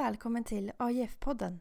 välkommen 0.00 0.44
till 0.44 0.72
AIF-podden. 0.78 1.58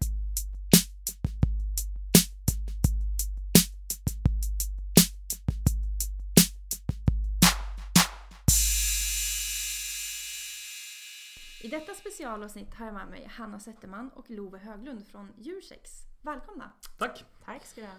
I 11.63 11.67
detta 11.67 11.93
specialavsnitt 11.93 12.73
har 12.73 12.85
jag 12.85 12.93
med 12.95 13.07
mig 13.07 13.27
Hanna 13.31 13.59
Zetterman 13.59 14.09
och 14.09 14.29
Love 14.29 14.57
Höglund 14.57 15.07
från 15.07 15.31
Djursex. 15.37 15.91
Välkomna! 16.21 16.71
Tack! 16.97 17.25
Tack 17.45 17.65
ska 17.65 17.81
du 17.81 17.87
ha. 17.87 17.93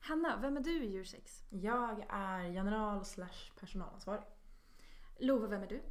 Hanna, 0.00 0.38
vem 0.40 0.56
är 0.56 0.60
du 0.60 0.84
i 0.84 0.92
Djursex? 0.92 1.42
Jag 1.50 2.06
är 2.08 2.44
general 2.44 3.04
slash 3.04 3.50
personalansvarig. 3.60 4.22
Love, 5.18 5.46
vem 5.46 5.62
är 5.62 5.66
du? 5.66 5.82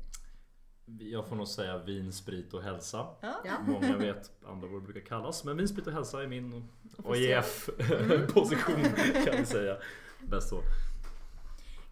Jag 0.99 1.27
får 1.27 1.35
nog 1.35 1.47
säga 1.47 1.77
vin, 1.77 2.13
sprit 2.13 2.53
och 2.53 2.63
hälsa. 2.63 3.07
Ja. 3.21 3.57
Många 3.67 3.97
vet 3.97 4.31
andra 4.45 4.67
vad 4.67 4.81
det 4.81 4.85
brukar 4.85 5.07
kallas. 5.07 5.43
Men 5.43 5.57
vin, 5.57 5.67
sprit 5.67 5.87
och 5.87 5.93
hälsa 5.93 6.23
är 6.23 6.27
min 6.27 6.67
Officiell. 6.97 7.33
AIF-position 7.37 8.83
kan 9.25 9.37
vi 9.37 9.45
säga. 9.45 9.77
Bäst 10.27 10.49
så. 10.49 10.61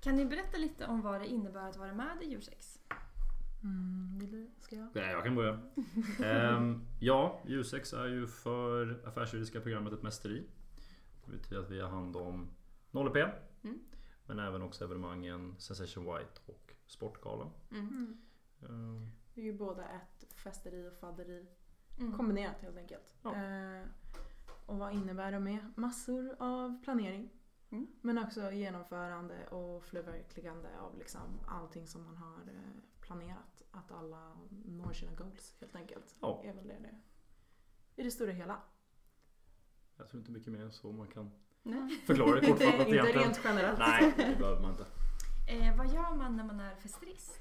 Kan 0.02 0.16
ni 0.16 0.26
berätta 0.26 0.58
lite 0.58 0.86
om 0.86 1.02
vad 1.02 1.22
det 1.22 1.28
innebär 1.28 1.70
att 1.70 1.78
vara 1.78 1.94
med 1.94 2.18
i 2.22 2.26
Djursex? 2.26 2.80
Mm, 3.64 4.20
vill 4.20 4.32
du? 4.32 4.50
Ska 4.62 4.76
jag? 4.76 4.88
Nej, 4.94 5.12
jag 5.12 5.24
kan 5.24 5.36
börja. 5.36 5.60
Ehm, 6.24 6.86
ja, 7.00 7.42
Djursex 7.48 7.94
är 7.94 8.08
ju 8.08 8.28
för 8.28 9.02
affärsjuridiska 9.06 9.62
programmet 9.62 9.94
ett 9.94 10.04
mästeri. 10.04 10.44
Det 11.26 11.32
betyder 11.32 11.62
att 11.62 11.72
vi 11.72 11.82
har 11.82 11.90
hand 11.90 12.16
om 12.16 12.50
0P. 12.92 13.30
Mm. 13.64 13.80
Men 14.26 14.40
även 14.40 14.62
också 14.62 14.84
evenemangen 14.84 15.56
Sensation 15.58 16.04
White 16.06 16.42
och 16.46 16.74
Sportgalan. 16.88 17.50
Mm. 17.72 18.18
Ehm, 18.62 19.10
Det 19.34 19.42
är 19.42 19.46
ju 19.46 19.58
både 19.58 19.84
ett 19.84 20.34
festeri 20.34 20.88
och 20.90 20.94
fadderi 20.94 21.48
Mm. 22.00 22.18
kombinerat 22.18 22.62
helt 22.62 22.78
enkelt. 22.78 23.16
Ja. 23.24 23.36
Eh, 23.36 23.84
och 24.66 24.78
vad 24.78 24.94
innebär 24.94 25.32
det 25.32 25.40
med? 25.40 25.74
Massor 25.76 26.36
av 26.40 26.84
planering. 26.84 27.30
Mm. 27.70 27.88
Men 28.02 28.18
också 28.18 28.52
genomförande 28.52 29.48
och 29.48 29.84
förverkligande 29.84 30.80
av 30.80 30.98
liksom 30.98 31.40
allting 31.48 31.88
som 31.88 32.04
man 32.04 32.18
har 32.18 32.38
eh, 32.42 32.82
planerat. 33.02 33.62
Att 33.72 33.92
alla 33.92 34.38
når 34.66 34.94
sina 34.94 35.12
goals 35.16 35.56
helt 35.60 35.76
enkelt. 35.76 36.16
Ja. 36.22 36.42
Är 36.46 36.54
väl 36.54 36.68
det 36.68 36.78
det. 36.80 36.96
I 38.02 38.04
det 38.04 38.12
stora 38.12 38.32
hela. 38.32 38.62
jag 39.98 40.10
tror 40.10 40.20
inte 40.22 40.32
mycket 40.32 40.54
mer 40.54 40.62
än 40.62 40.72
så 40.72 40.92
man 40.92 41.08
kan 41.08 41.32
Nej. 41.64 41.90
förklara 42.08 42.40
det 42.40 42.48
kortfattat 42.48 42.88
inte 42.88 43.02
rent 43.04 43.40
generellt. 43.44 43.80
Nej, 43.80 44.14
det 44.18 44.36
behöver 44.40 44.62
man 44.62 44.72
inte. 44.72 44.86
Eh, 45.48 45.78
vad 45.78 45.88
gör 45.94 46.16
man 46.16 46.38
när 46.38 46.44
man 46.44 46.60
är 46.60 46.76
festerist? 46.76 47.40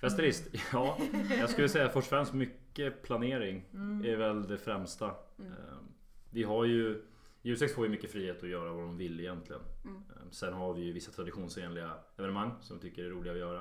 Festerist? 0.00 0.48
Ja, 0.72 0.98
jag 1.38 1.50
skulle 1.50 1.68
säga 1.68 1.88
först 1.88 1.96
och 2.06 2.10
främst 2.10 2.32
mycket 2.34 3.02
planering 3.02 3.64
Mm. 3.74 4.04
är 4.04 4.16
väl 4.16 4.48
det 4.48 4.58
främsta. 4.58 5.14
Mm. 5.38 5.52
Ehm, 5.52 5.88
Vi 6.30 6.42
har 6.42 6.64
ju 6.64 7.02
Djursex 7.42 7.74
får 7.74 7.84
ju 7.84 7.90
mycket 7.90 8.12
frihet 8.12 8.42
att 8.42 8.48
göra 8.48 8.72
vad 8.72 8.82
de 8.84 8.96
vill 8.96 9.20
egentligen. 9.20 9.62
Mm. 9.84 9.96
Ehm, 9.96 10.30
Sen 10.32 10.52
har 10.52 10.74
vi 10.74 10.80
ju 10.82 10.92
vissa 10.92 11.12
traditionsenliga 11.12 11.94
evenemang 12.16 12.52
som 12.60 12.76
vi 12.76 12.82
tycker 12.82 13.04
är 13.04 13.10
roliga 13.10 13.32
att 13.32 13.38
göra. 13.38 13.60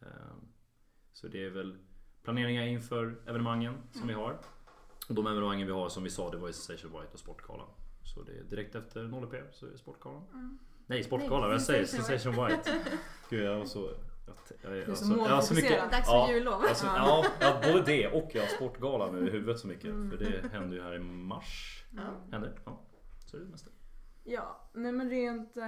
Ehm, 0.00 0.48
Så 1.12 1.28
det 1.28 1.44
är 1.44 1.50
väl 1.50 1.76
planeringar 2.22 2.66
inför 2.66 3.16
evenemangen 3.26 3.74
som 3.92 4.06
vi 4.06 4.12
Mm. 4.12 4.24
har. 4.24 4.38
Och 5.08 5.14
de 5.14 5.26
evenemangen 5.26 5.66
vi 5.66 5.72
har 5.72 5.88
som 5.88 6.04
vi 6.04 6.10
sa 6.10 6.30
det 6.30 6.36
var 6.36 6.46
ju 6.48 6.52
Sensation 6.52 6.92
White 7.00 7.12
och 7.12 7.18
Sportgalan. 7.18 7.68
Så 8.04 8.22
det 8.22 8.32
är 8.38 8.42
direkt 8.44 8.74
efter 8.74 9.04
0P 9.04 9.42
så 9.52 9.66
är 9.66 9.70
det 9.70 9.78
Sportgalan. 9.78 10.22
Mm. 10.32 10.58
Nej 10.86 11.02
Sportgalan, 11.02 11.40
vad 11.42 11.52
jag 11.52 11.62
säger 11.62 11.84
Sensation 11.84 12.46
White. 12.46 12.70
Gud 13.30 13.44
jag 13.44 13.58
var 13.58 13.64
så... 13.66 13.90
Jag, 14.26 14.36
jag, 14.62 14.78
jag, 14.78 14.86
Du 14.86 14.92
är 14.92 14.94
så 14.94 15.12
jag 15.18 15.24
har 15.28 15.40
så 15.40 15.54
mycket, 15.54 15.70
målfokuserad. 15.70 15.90
Dags 15.90 16.06
för 16.08 16.14
Ja. 16.16 16.32
jullov. 16.32 16.54
Alltså, 16.68 16.86
ja, 16.86 17.24
ja, 17.40 17.60
både 17.62 17.82
det 17.82 18.08
och 18.08 18.30
jag 18.34 18.42
har 18.42 18.48
Sportgalan 18.48 19.26
i 19.26 19.30
huvudet 19.30 19.58
så 19.58 19.66
mycket. 19.66 19.84
Mm. 19.90 20.10
För 20.10 20.16
det 20.16 20.48
hände 20.52 20.76
ju 20.76 20.82
här 20.82 20.94
i 20.94 20.98
mars. 20.98 21.84
Ja. 21.90 22.02
Hände? 22.32 22.52
Ja. 22.64 22.80
Så 23.26 23.36
är 23.36 23.40
det 23.40 23.46
mesta. 23.46 23.70
Ja, 24.28 24.70
nej 24.72 24.92
men 24.92 25.10
rent 25.10 25.56
eh, 25.56 25.64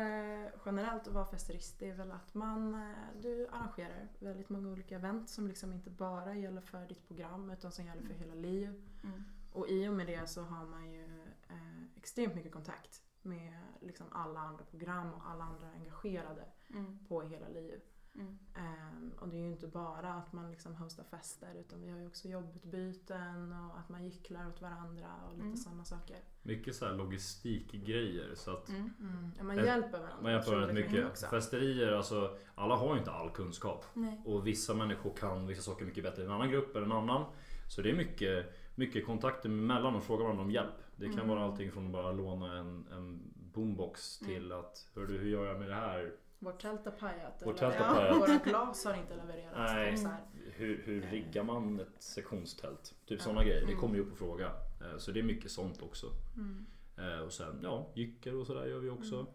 generellt 0.67 1.07
att 1.08 1.14
vara 1.14 1.27
festerist 1.27 1.79
det 1.79 1.91
är 1.91 1.95
väl 1.95 2.11
att 2.11 2.35
man 2.35 2.74
eh, 2.74 3.20
du 3.23 3.48
arrangerar 3.52 4.08
väldigt 4.19 4.48
många 4.48 4.69
olika 4.69 4.95
event 4.96 5.30
som 5.30 5.48
liksom 5.48 5.73
inte 5.73 5.90
bara 5.90 6.35
gäller 6.35 6.61
för 6.61 6.86
ditt 6.86 7.07
program 7.08 7.51
utan 7.51 7.73
som 7.73 7.85
gäller 7.86 8.02
för 8.02 8.14
hela 8.14 8.35
liv. 8.35 8.69
Mm. 9.05 9.23
Och 9.52 9.69
i 9.69 9.89
och 9.89 9.92
med 9.92 10.07
det 10.07 10.27
så 10.29 10.42
har 10.42 10.64
man 10.67 10.92
ju 10.92 11.05
eh, 11.48 11.83
extremt 11.96 12.35
mycket 12.35 12.52
kontakt 12.52 13.02
med 13.23 13.52
liksom 13.80 14.07
alla 14.13 14.40
andra 14.40 14.64
program 14.64 15.14
och 15.14 15.23
alla 15.30 15.45
andra 15.45 15.67
engagerade 15.77 16.45
Mm. 16.70 16.98
på 17.08 17.23
hela 17.23 17.48
liv. 17.48 17.80
Mm. 18.18 18.39
Ehm, 18.55 19.12
och 19.20 19.29
det 19.29 19.36
är 19.36 19.40
ju 19.40 19.48
inte 19.51 19.67
bara 19.67 20.14
att 20.14 20.33
man 20.33 20.51
liksom 20.51 20.74
hostar 20.74 21.05
fester 21.05 21.55
utan 21.61 21.80
vi 21.80 21.90
har 21.90 21.98
ju 21.98 22.06
också 22.06 22.29
jobbutbyten 22.29 23.52
och 23.52 23.79
att 23.79 23.89
man 23.89 24.05
gycklar 24.05 24.48
åt 24.48 24.62
varandra 24.62 25.06
och 25.27 25.33
lite 25.33 25.45
Mm. 25.45 25.56
sådana 25.56 25.84
saker. 25.84 26.17
Mycket 26.42 26.77
så 26.77 26.86
här 26.86 26.92
logistikgrejer. 26.95 28.34
Så 28.34 28.51
att 28.52 28.68
Mm. 28.68 28.90
Mm. 29.01 29.30
Ja, 29.39 29.45
man 29.45 29.57
hjälper 29.57 29.98
varandra. 29.98 30.23
man 30.23 30.33
hjälper 30.33 30.57
väldigt 30.57 30.86
mycket. 30.90 31.07
också. 31.07 31.27
Festerier, 31.27 31.92
alltså 31.92 32.36
alla 32.55 32.74
har 32.77 32.92
ju 32.95 32.98
inte 32.98 33.11
all 33.11 33.30
kunskap. 33.30 33.84
Nej. 33.95 34.23
Och 34.24 34.46
vissa 34.46 34.74
människor 34.74 35.17
kan 35.17 35.46
vissa 35.46 35.62
saker 35.62 35.84
mycket 35.84 36.05
bättre 36.05 36.23
än 36.23 36.28
en 36.28 36.34
annan 36.34 36.51
grupp 36.51 36.77
eller 36.77 36.86
en 36.86 36.92
annan. 36.92 37.24
Så 37.68 37.83
det 37.83 37.90
är 37.90 37.95
mycket, 37.96 38.46
mycket 38.74 39.07
kontakter 39.07 39.48
mellan 39.48 39.95
och 39.96 40.02
fråga 40.02 40.23
varandra 40.24 40.42
om 40.45 40.51
hjälp. 40.51 40.74
Det 40.96 41.05
kan 41.07 41.14
Mm. 41.14 41.28
vara 41.28 41.45
allting 41.45 41.73
från 41.73 41.86
att 41.86 41.92
bara 41.92 42.12
låna 42.12 42.58
en, 42.58 42.86
en 42.92 43.20
boombox 43.34 44.18
till 44.18 44.52
att 44.52 44.90
Hör 44.95 45.07
du 45.07 45.18
hur 45.18 45.28
gör 45.28 45.46
jag 45.46 45.58
med 45.58 45.68
det 45.68 45.74
här? 45.74 46.12
Vårt 46.39 46.61
tält 46.63 46.85
har 46.85 46.93
pajat. 46.93 47.43
Vårt 47.47 47.57
tält 47.57 47.75
har 47.75 47.95
pajat. 47.95 48.17
Våra 48.17 48.37
glas 48.39 48.85
har 48.85 48.95
inte 48.95 49.17
levererats. 49.17 49.57
Nej. 49.75 49.97
Så 49.97 50.09
här. 50.09 50.21
Hur, 50.53 50.83
hur 50.83 51.03
riggar 51.03 51.43
man 51.45 51.81
ett 51.81 52.03
sektionstält? 52.03 52.85
Typ 53.07 53.19
Ja. 53.19 53.25
sådana 53.25 53.45
grejer. 53.45 53.61
Det 53.61 53.67
Mm. 53.67 53.81
kommer 53.81 53.95
ju 53.95 54.01
upp 54.01 54.11
på 54.11 54.17
fråga. 54.17 54.47
Eh, 54.81 54.99
Så 54.99 55.13
det 55.13 55.21
är 55.21 55.25
mycket 55.25 55.51
sånt 55.51 55.83
också. 55.83 56.07
Mm. 56.37 56.67
Eh, 56.97 57.19
Och 57.21 57.33
sen 57.33 57.61
ja, 57.63 57.93
gycker 57.95 58.35
och 58.35 58.47
sådär 58.47 58.67
gör 58.67 58.79
vi 58.79 58.91
också. 58.91 59.15
Mm. 59.15 59.27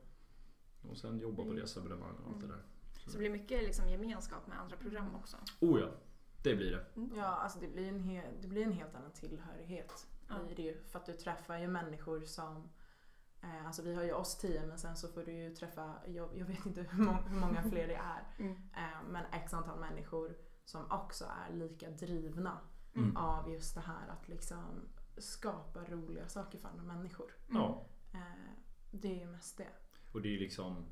Och 0.92 0.98
sen 0.98 1.20
jobba 1.20 1.44
på 1.44 1.50
reseevenemang 1.54 2.16
och 2.16 2.32
allt 2.32 2.42
det 2.42 2.48
där. 2.48 2.62
Så 3.06 3.12
det 3.12 3.18
blir 3.18 3.30
mycket 3.30 3.64
liksom 3.64 3.88
gemenskap 3.90 4.48
med 4.48 4.60
andra 4.60 4.78
program 4.78 5.16
också. 5.16 5.38
Oh 5.60 5.80
ja, 5.80 5.88
det 6.44 6.56
blir 6.56 6.72
det. 6.72 6.86
Ja, 7.16 7.26
alltså 7.26 7.60
det 7.60 7.68
blir, 7.68 7.88
en 7.88 8.00
he- 8.00 8.32
det 8.42 8.48
blir 8.48 8.64
en 8.64 8.72
helt 8.72 8.96
annan 8.96 9.12
tillhörighet. 9.12 10.08
Ja. 10.30 10.36
Blir 10.46 10.56
det 10.56 10.62
ju, 10.62 10.84
för 10.88 11.00
att 11.00 11.06
du 11.06 11.14
träffar 11.14 11.58
ju 11.58 11.68
människor 11.68 12.22
som 12.22 12.56
eh, 12.58 12.64
Alltså 13.66 13.82
vi 13.82 13.96
har 13.96 14.04
ju 14.04 14.14
oss 14.14 14.38
tio 14.38 14.66
men 14.66 14.78
sen 14.78 14.96
så 14.96 15.08
får 15.08 15.24
du 15.24 15.32
ju 15.34 15.56
träffa, 15.56 15.94
jag, 16.08 16.30
jag 16.38 16.46
vet 16.46 16.66
inte 16.66 16.82
hur, 16.82 17.04
må- 17.04 17.22
hur 17.28 17.40
många 17.40 17.64
fler 17.64 17.88
det 17.88 17.96
är. 17.96 18.24
Mm. 18.40 18.52
Eh, 18.54 19.04
men 19.10 19.26
x 19.32 19.54
antal 19.54 19.80
människor 19.80 20.36
som 20.66 20.92
också 20.92 21.26
är 21.26 21.54
lika 21.56 21.90
drivna 21.90 22.58
Mm. 22.96 23.18
av 23.18 23.52
just 23.52 23.76
det 23.76 23.82
här 23.82 24.08
att 24.08 24.28
liksom 24.28 24.82
skapa 25.18 25.80
roliga 25.84 26.28
saker 26.28 26.58
för 26.60 26.68
andra 26.68 26.84
människor. 26.84 27.32
Ja, 27.50 27.86
Eh, 28.14 28.20
det 28.92 29.08
är 29.08 29.20
ju 29.20 29.26
mest 29.26 29.58
det. 29.58 29.68
och 30.14 30.22
det 30.22 30.36
är 30.36 30.40
liksom 30.40 30.86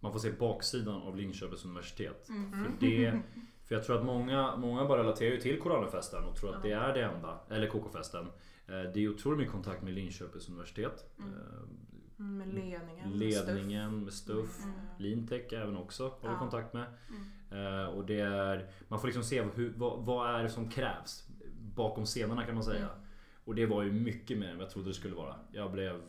Man 0.00 0.12
får 0.12 0.18
se 0.18 0.32
baksidan 0.32 1.02
av 1.02 1.16
Linköpings 1.16 1.64
universitet. 1.64 2.28
Mm. 2.28 2.52
För, 2.52 2.72
det, 2.80 3.22
för 3.64 3.74
jag 3.74 3.84
tror 3.84 3.98
att 3.98 4.04
många, 4.04 4.56
många 4.56 4.84
bara 4.84 5.00
relaterar 5.02 5.30
ju 5.30 5.40
till 5.40 5.60
Koranfesten 5.60 6.24
och 6.24 6.36
tror 6.36 6.56
att 6.56 6.62
det 6.62 6.72
är 6.72 6.94
det 6.94 7.02
enda. 7.04 7.40
Eller 7.50 7.68
KK-festen. 7.68 8.26
Eh, 8.68 8.92
Det 8.94 9.00
är 9.04 9.08
otroligt 9.08 9.38
mycket 9.38 9.52
kontakt 9.52 9.82
med 9.82 9.92
Linköpings 9.92 10.48
universitet. 10.48 11.04
Mm. 11.18 11.32
Eh, 11.34 11.38
Mm, 12.18 12.38
Med 12.38 12.48
ledningen, 12.54 13.08
med 13.10 13.18
Ledningen 13.18 14.04
med 14.04 14.12
Stuff. 14.12 14.50
Stuff. 14.52 14.64
Mm. 14.64 14.76
Lintech 14.98 15.52
även 15.52 15.76
också 15.76 16.02
har 16.08 16.28
vi 16.28 16.34
Ja. 16.34 16.38
kontakt 16.38 16.74
med. 16.74 16.86
Mm. 17.50 17.74
Eh, 17.82 17.84
och 17.88 18.06
det 18.06 18.20
är, 18.20 18.70
man 18.88 19.00
får 19.00 19.06
liksom 19.08 19.24
se 19.24 19.42
hur, 19.42 19.72
vad, 19.76 20.04
vad 20.06 20.34
är 20.34 20.42
det 20.42 20.48
som 20.48 20.70
krävs 20.70 21.28
bakom 21.74 22.04
scenerna 22.04 22.44
kan 22.46 22.54
man 22.54 22.64
säga. 22.64 22.78
Mm. 22.88 23.00
Och 23.44 23.54
det 23.54 23.66
var 23.66 23.82
ju 23.82 23.92
mycket 23.92 24.38
mer 24.38 24.48
än 24.48 24.56
vad 24.56 24.64
jag 24.64 24.70
trodde 24.72 24.88
det 24.90 24.94
skulle 24.94 25.14
vara. 25.14 25.34
Jag 25.52 25.72
blev 25.72 26.02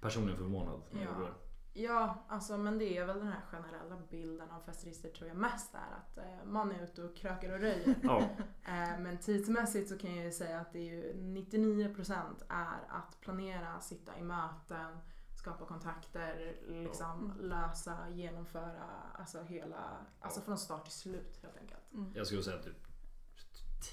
personligen 0.00 0.36
förvånad. 0.38 0.80
när 0.92 1.00
jag 1.02 1.10
Ja. 1.10 1.14
gjorde 1.18 1.26
det. 1.30 1.34
Ja, 1.78 2.24
alltså, 2.28 2.56
men 2.58 2.78
det 2.78 2.96
är 2.98 3.06
väl 3.06 3.18
den 3.18 3.28
här 3.28 3.40
generella 3.50 3.96
bilden 4.10 4.50
av 4.50 4.60
festerister 4.60 5.08
tror 5.08 5.28
jag 5.28 5.36
mest 5.36 5.74
är 5.74 5.96
att 5.96 6.18
eh, 6.18 6.44
man 6.44 6.72
är 6.72 6.84
ute 6.84 7.02
och 7.02 7.16
krökar 7.16 7.52
och 7.52 7.60
röjer. 7.60 7.94
Ja, 8.02 8.18
eh, 8.64 8.98
men 9.00 9.18
tidsmässigt 9.18 9.88
så 9.88 9.98
kan 9.98 10.16
jag 10.16 10.24
ju 10.24 10.32
säga 10.32 10.60
att 10.60 10.72
det 10.72 10.78
är 10.78 10.94
ju 10.94 11.12
99% 11.14 12.22
är 12.48 12.80
att 12.88 13.20
planera, 13.20 13.80
sitta 13.80 14.18
i 14.18 14.22
möten, 14.22 14.98
skapa 15.34 15.66
kontakter, 15.66 16.56
liksom 16.68 17.32
lösa, 17.40 18.08
genomföra, 18.10 18.84
alltså 19.14 19.42
hela, 19.42 20.06
alltså 20.20 20.40
Ja. 20.40 20.44
från 20.44 20.58
start 20.58 20.84
till 20.84 20.92
slut 20.92 21.38
helt 21.42 21.56
enkelt. 21.56 21.92
Mm. 21.92 22.12
jag 22.14 22.26
skulle 22.26 22.42
säga 22.42 22.62
typ 22.62 22.86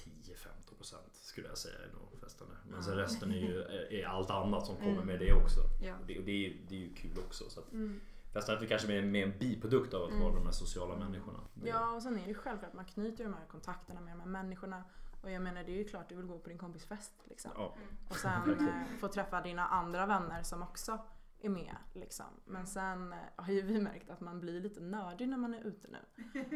10-15% 0.06 0.94
skulle 1.34 1.48
jag 1.48 1.58
säga 1.58 1.74
är 1.78 1.92
nog 1.92 2.20
festen. 2.20 2.46
Men 2.70 2.82
sen 2.82 2.96
resten 2.96 3.30
är 3.30 3.36
ju 3.36 3.62
är, 3.62 4.06
allt 4.06 4.30
annat 4.30 4.66
som 4.66 4.76
kommer 4.76 4.90
Mm. 4.92 5.06
med 5.06 5.18
det 5.18 5.32
också. 5.32 5.60
Ja. 5.82 5.94
Och 6.00 6.06
det, 6.06 6.18
och 6.18 6.24
det, 6.24 6.46
är, 6.46 6.56
det 6.68 6.74
är 6.74 6.78
ju 6.78 6.94
kul 6.94 7.18
också. 7.26 7.44
Så 7.50 7.60
att 7.60 7.72
Mm. 7.72 8.00
festen 8.32 8.58
är 8.62 8.66
kanske 8.66 8.88
mer, 8.88 9.02
mer 9.02 9.26
en 9.26 9.38
biprodukt 9.38 9.94
av 9.94 10.02
att 10.02 10.10
Mm. 10.10 10.22
vara 10.22 10.34
de 10.34 10.44
här 10.44 10.52
sociala 10.52 10.96
människorna. 10.96 11.38
Ja, 11.64 11.90
och 11.94 12.02
sen 12.02 12.18
är 12.18 12.22
det 12.22 12.28
ju 12.28 12.34
självklart 12.34 12.70
att 12.70 12.74
man 12.76 12.84
knyter 12.84 13.24
de 13.24 13.34
här 13.34 13.46
kontakterna 13.50 14.00
med 14.00 14.12
de 14.12 14.20
här 14.20 14.28
människorna. 14.28 14.84
Och 15.22 15.30
jag 15.30 15.42
menar 15.42 15.64
det 15.64 15.72
är 15.72 15.76
ju 15.76 15.84
klart 15.84 16.08
du 16.08 16.16
vill 16.16 16.26
gå 16.26 16.38
på 16.38 16.48
din 16.48 16.58
kompis 16.58 16.84
fest 16.84 17.12
liksom. 17.24 17.50
Ja. 17.56 17.74
Och 18.08 18.16
sen 18.16 18.50
eh, 18.68 18.98
få 19.00 19.08
träffa 19.08 19.40
dina 19.40 19.66
andra 19.66 20.06
vänner 20.06 20.42
som 20.42 20.62
också 20.62 20.98
är 21.44 21.48
med 21.48 21.76
liksom. 21.92 22.26
Men 22.44 22.66
sen 22.66 23.12
eh, 23.12 23.18
har 23.36 23.52
ju 23.52 23.62
vi 23.62 23.80
märkt 23.80 24.10
att 24.10 24.20
man 24.20 24.40
blir 24.40 24.60
lite 24.60 24.80
nördig 24.80 25.28
när 25.28 25.36
man 25.36 25.54
är 25.54 25.66
ute 25.66 25.88
nu. 25.88 25.98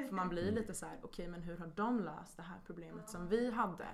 För 0.09 0.15
man 0.15 0.29
blir 0.29 0.53
lite 0.53 0.75
så 0.75 0.87
här: 0.87 0.99
okej 1.03 1.29
men 1.29 1.43
hur 1.43 1.57
har 1.57 1.67
de 1.75 2.01
löst 2.01 2.37
det 2.37 2.43
här 2.43 2.59
problemet 2.67 3.09
som 3.11 3.29
vi 3.29 3.51
hade? 3.51 3.87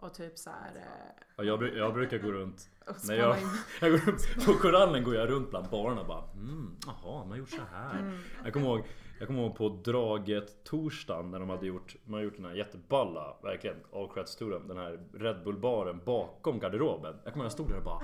Och 0.00 0.14
typ 0.14 0.38
så 0.38 0.50
här, 0.50 0.76
eh, 0.76 1.22
Ja, 1.36 1.44
jag, 1.44 1.76
jag 1.76 1.94
brukar 1.94 2.18
gå 2.18 2.32
runt 2.32 2.70
spana 2.96 3.14
jag- 3.18 3.38
jag 3.80 3.90
går 3.90 4.44
På 4.46 4.52
korallen 4.60 5.04
går 5.04 5.14
jag 5.14 5.30
runt 5.30 5.50
bland 5.50 5.70
barerna 5.70 6.00
och 6.00 6.06
bara 6.06 6.30
mm, 6.32 6.76
Jaha, 6.86 7.20
de 7.20 7.30
har 7.30 7.36
gjort 7.36 7.50
så 7.50 7.62
här. 7.72 7.98
Mm. 7.98 8.18
Jag 8.44 8.52
kommer 8.52 8.66
ihåg 8.66 8.84
jag 9.18 9.26
kommer 9.26 9.42
ihåg 9.42 9.56
på 9.56 9.68
draget 9.68 10.64
torsdagen 10.64 11.30
när 11.30 11.38
de 11.40 11.48
hade 11.50 11.66
gjort, 11.66 11.96
de 12.04 12.12
hade 12.12 12.24
gjort 12.24 12.36
den 12.36 12.44
här 12.44 12.52
jätteballa, 12.54 13.36
verkligen, 13.42 13.76
all 13.92 14.08
creds 14.14 14.36
to 14.36 14.50
them, 14.50 14.68
den 14.68 14.76
här 14.76 15.00
Red 15.14 15.44
Bull 15.44 15.56
baren 15.58 16.00
bakom 16.04 16.58
garderoben. 16.58 17.16
Jag 17.24 17.32
kommer 17.32 17.44
ihåg 17.44 17.46
jag 17.46 17.52
stod 17.52 17.68
där 17.68 17.76
och 17.76 17.84
bara 17.84 18.02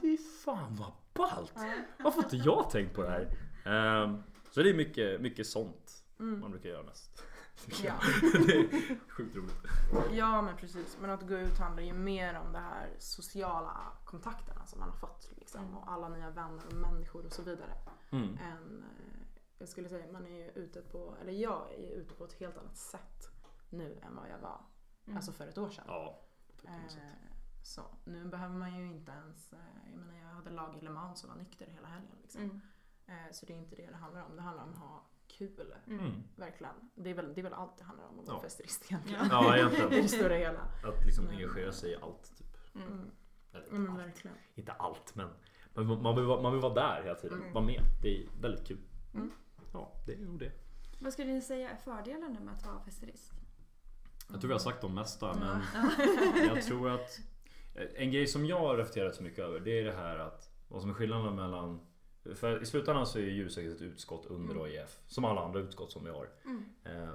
Fy 0.00 0.16
fan 0.44 0.76
vad 0.76 0.92
ballt! 1.14 1.52
Varför 2.04 2.16
har 2.22 2.24
inte 2.24 2.36
jag 2.36 2.70
tänkt 2.70 2.94
på 2.94 3.02
det 3.02 3.08
här? 3.08 3.36
Ehm, 4.04 4.22
så 4.50 4.62
det 4.62 4.70
är 4.70 4.74
mycket, 4.74 5.20
mycket 5.20 5.46
sånt 5.46 5.96
Mm. 6.20 6.40
man 6.40 6.50
brukar 6.50 6.68
göra 6.68 6.82
mest. 6.82 7.22
Ja. 7.84 7.92
det 8.46 8.52
är 8.54 8.68
sjukt 9.08 9.36
roligt. 9.36 9.54
ja 10.12 10.42
men 10.42 10.56
precis. 10.56 10.98
Men 11.00 11.10
att 11.10 11.28
gå 11.28 11.34
ut 11.38 11.58
handlar 11.58 11.82
ju 11.82 11.92
mer 11.92 12.40
om 12.46 12.52
det 12.52 12.58
här 12.58 12.88
sociala 12.98 13.76
kontakterna 14.04 14.66
som 14.66 14.80
man 14.80 14.88
har 14.88 14.96
fått. 14.96 15.30
Liksom, 15.36 15.60
Mm. 15.60 15.76
och 15.76 15.92
alla 15.92 16.08
nya 16.08 16.30
vänner 16.30 16.62
och 16.66 16.74
människor 16.74 17.26
och 17.26 17.32
så 17.32 17.42
vidare. 17.42 17.72
Mm. 18.10 18.24
än, 18.28 18.84
eh, 18.84 19.29
jag 19.60 19.68
skulle 19.68 19.88
säga, 19.88 20.12
man 20.12 20.26
är 20.26 20.30
ju 20.38 20.50
ute 20.50 20.80
på, 20.82 21.14
eller 21.20 21.32
jag 21.32 21.72
är 21.74 21.90
ute 21.90 22.14
på 22.14 22.24
ett 22.24 22.32
helt 22.32 22.58
annat 22.58 22.76
sätt 22.76 23.28
nu 23.70 23.98
än 24.02 24.16
vad 24.16 24.28
jag 24.30 24.38
var 24.38 24.60
Mm. 25.06 25.16
alltså 25.16 25.32
för 25.32 25.46
ett 25.48 25.58
år 25.58 25.70
sedan. 25.70 25.84
Ja, 25.88 26.20
på 26.48 26.54
ett 26.56 26.68
annat 26.74 26.90
sätt. 26.90 27.00
Eh, 27.02 27.36
så 27.62 27.82
nu 28.04 28.24
behöver 28.24 28.54
man 28.54 28.78
ju 28.78 28.86
inte 28.86 29.12
ens, 29.12 29.52
eh, 29.52 29.58
jag 29.92 29.98
menar 30.00 30.14
jag 30.18 30.26
hade 30.34 30.50
lag 30.50 30.76
i 30.76 30.80
Le 30.80 30.90
Mans 30.90 31.24
och 31.24 31.30
var 31.30 31.36
nykter 31.36 31.66
hela 31.66 31.88
helgen. 31.88 32.16
Liksom. 32.22 32.42
Mm. 32.42 32.60
Eh, 33.06 33.32
så 33.32 33.46
det 33.46 33.52
är 33.52 33.56
inte 33.56 33.76
det 33.76 33.86
det 33.86 33.96
handlar 33.96 34.24
om, 34.24 34.36
det 34.36 34.42
handlar 34.42 34.64
om 34.64 34.70
att 34.72 34.78
ha 34.78 35.06
kul. 35.26 35.74
Mm. 35.86 36.22
Verkligen. 36.36 36.74
Det 36.94 37.10
är, 37.10 37.14
väl, 37.14 37.34
det 37.34 37.40
är 37.40 37.42
väl 37.42 37.52
allt 37.54 37.78
det 37.78 37.84
handlar 37.84 38.06
om 38.06 38.18
att 38.20 38.26
vara 38.26 38.36
Ja. 38.36 38.42
festerist 38.42 38.84
egentligen. 38.84 39.26
Ja, 39.30 39.56
egentligen. 39.56 39.92
I 39.98 40.02
det 40.02 40.08
stora 40.08 40.34
hela. 40.34 40.60
Att 40.60 41.06
liksom 41.06 41.28
engagera 41.28 41.72
sig 41.72 41.90
i 41.92 41.96
allt. 41.96 42.36
Typ. 42.38 42.74
Mm. 42.74 42.88
Mm. 42.88 43.10
Eller, 43.52 43.66
Ja, 43.66 43.72
men 43.72 43.90
allt. 43.90 43.98
verkligen. 44.00 44.36
Inte 44.54 44.72
allt 44.72 45.14
men 45.14 45.28
man, 45.74 46.02
man, 46.02 46.16
vill, 46.16 46.24
vara- 46.24 46.42
man 46.42 46.52
vill 46.52 46.60
vara 46.60 46.74
där 46.74 47.02
hela 47.02 47.14
tiden. 47.14 47.38
Mm. 47.40 47.52
Vara 47.52 47.64
med. 47.64 47.82
Det 48.02 48.22
är 48.22 48.28
väldigt 48.40 48.66
kul. 48.66 48.78
Ja, 49.72 49.92
det 50.06 50.12
är 50.14 50.18
nog 50.18 50.38
det. 50.38 50.52
Vad 50.98 51.12
skulle 51.12 51.32
ni 51.32 51.40
säga 51.42 51.70
är 51.70 51.76
fördelarna 51.76 52.40
med 52.40 52.54
att 52.54 52.66
vara 52.66 52.80
festerist? 52.80 53.32
Jag 54.30 54.40
tror 54.40 54.48
vi 54.48 54.52
har 54.54 54.58
sagt 54.58 54.80
de 54.80 54.94
mesta 54.94 55.34
men 55.34 55.62
Ja. 55.74 55.90
jag 56.54 56.62
tror 56.62 56.90
att 56.90 57.20
en 57.96 58.10
grej 58.10 58.26
som 58.26 58.46
jag 58.46 58.58
har 58.58 58.76
reflekterat 58.76 59.14
så 59.14 59.22
mycket 59.22 59.38
över 59.38 59.60
det 59.60 59.78
är 59.78 59.84
det 59.84 59.92
här 59.92 60.18
att 60.18 60.50
vad 60.68 60.80
som 60.80 60.90
är 60.90 60.94
skillnaden 60.94 61.36
mellan 61.36 61.80
för 62.34 62.62
i 62.62 62.66
slutändan 62.66 63.06
så 63.06 63.18
är 63.18 63.22
djursäkerhet 63.22 63.76
ett 63.76 63.82
utskott 63.82 64.26
under 64.26 64.54
Mm. 64.54 64.62
AIF 64.64 64.98
som 65.06 65.24
alla 65.24 65.40
andra 65.44 65.60
utskott 65.60 65.92
som 65.92 66.04
vi 66.04 66.10
har. 66.10 66.28
Mm. 66.44 66.64
Eh, 66.84 67.08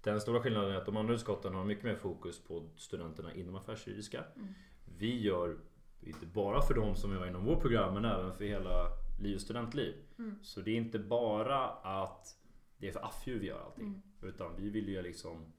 Den 0.00 0.20
stora 0.20 0.40
skillnaden 0.42 0.70
är 0.70 0.76
att 0.76 0.86
de 0.86 0.96
andra 0.96 1.14
utskotten 1.14 1.54
har 1.54 1.64
mycket 1.64 1.84
mer 1.84 1.94
fokus 1.94 2.44
på 2.44 2.70
studenterna 2.76 3.34
inom 3.34 3.54
affärsjuridiska. 3.56 4.24
Mm. 4.36 4.54
Vi 4.98 5.20
gör 5.22 5.58
inte 6.00 6.26
bara 6.26 6.62
för 6.62 6.74
de 6.74 6.96
som 6.96 7.12
är 7.12 7.26
inom 7.26 7.44
vårt 7.44 7.60
program 7.60 7.94
men 7.94 8.04
även 8.04 8.32
för 8.34 8.44
hela 8.44 8.86
liv 9.18 9.34
och 9.34 9.40
studentliv. 9.40 9.94
Mm. 10.18 10.34
Så 10.42 10.60
det 10.60 10.70
är 10.70 10.76
inte 10.76 10.98
bara 10.98 11.68
att 11.70 12.36
det 12.78 12.88
är 12.88 12.92
för 12.92 13.04
affdjur 13.04 13.38
vi 13.38 13.46
gör 13.46 13.60
allting. 13.60 13.84
Mm. 13.86 14.02
Utan 14.22 14.56
vi 14.56 14.70
vill 14.70 14.88
ju 14.88 15.02
liksom 15.02 15.52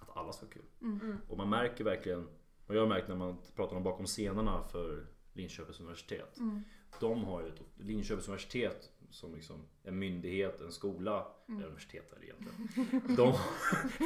att 0.00 0.16
alla 0.16 0.32
ska 0.32 0.46
ha 0.46 0.52
kul. 0.52 0.62
Mm. 0.82 1.00
Mm. 1.00 1.16
Och 1.28 1.36
man 1.36 1.48
märker 1.50 1.84
verkligen, 1.84 2.28
och 2.66 2.74
jag 2.74 2.80
har 2.80 2.88
märkt 2.88 3.08
när 3.08 3.16
man 3.16 3.36
pratar 3.56 3.76
om 3.76 3.82
bakom 3.82 4.06
scenerna 4.06 4.62
för 4.62 5.06
Linköpings 5.32 5.80
universitet. 5.80 6.38
Mm. 6.38 6.62
De 7.00 7.24
har 7.24 7.42
ju 7.42 7.52
Linköpings 7.84 8.28
universitet 8.28 8.90
som 9.10 9.34
liksom 9.34 9.56
en 9.82 9.98
myndighet, 9.98 10.60
en 10.60 10.72
skola, 10.72 11.26
Mm. 11.48 11.58
eller 11.58 11.66
universitet 11.68 12.12
är 12.12 12.20
det 12.20 12.26
egentligen. 12.26 13.16
De, 13.16 13.34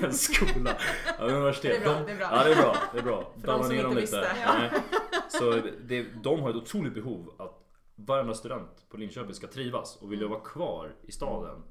en 0.06 0.14
skola, 0.14 0.78
ja, 1.18 1.24
universitet. 1.24 1.84
Det 1.84 1.90
är 1.90 1.94
bra, 1.94 2.00
de, 2.00 2.06
det 2.06 2.12
är 2.12 2.16
bra. 2.16 2.28
Ja 2.32 2.44
det 2.44 2.52
är 2.52 2.56
bra, 2.62 2.76
det 2.92 2.98
är 2.98 3.02
bra. 3.02 3.32
För 3.40 3.46
de 3.46 3.64
som 3.64 3.72
inte 3.74 3.88
lite. 3.88 4.00
visste. 4.00 4.32
Nej. 4.46 4.70
Så 5.28 5.60
det, 5.82 6.02
de 6.22 6.40
har 6.40 6.50
ett 6.50 6.56
otroligt 6.56 6.94
behov 6.94 7.34
att 7.38 7.67
varenda 8.00 8.34
student 8.34 8.86
på 8.88 8.96
Linköping 8.96 9.34
ska 9.34 9.46
trivas 9.46 9.96
och 9.96 10.12
vilja 10.12 10.28
vara 10.28 10.40
kvar 10.40 10.94
i 11.02 11.12
staden 11.12 11.62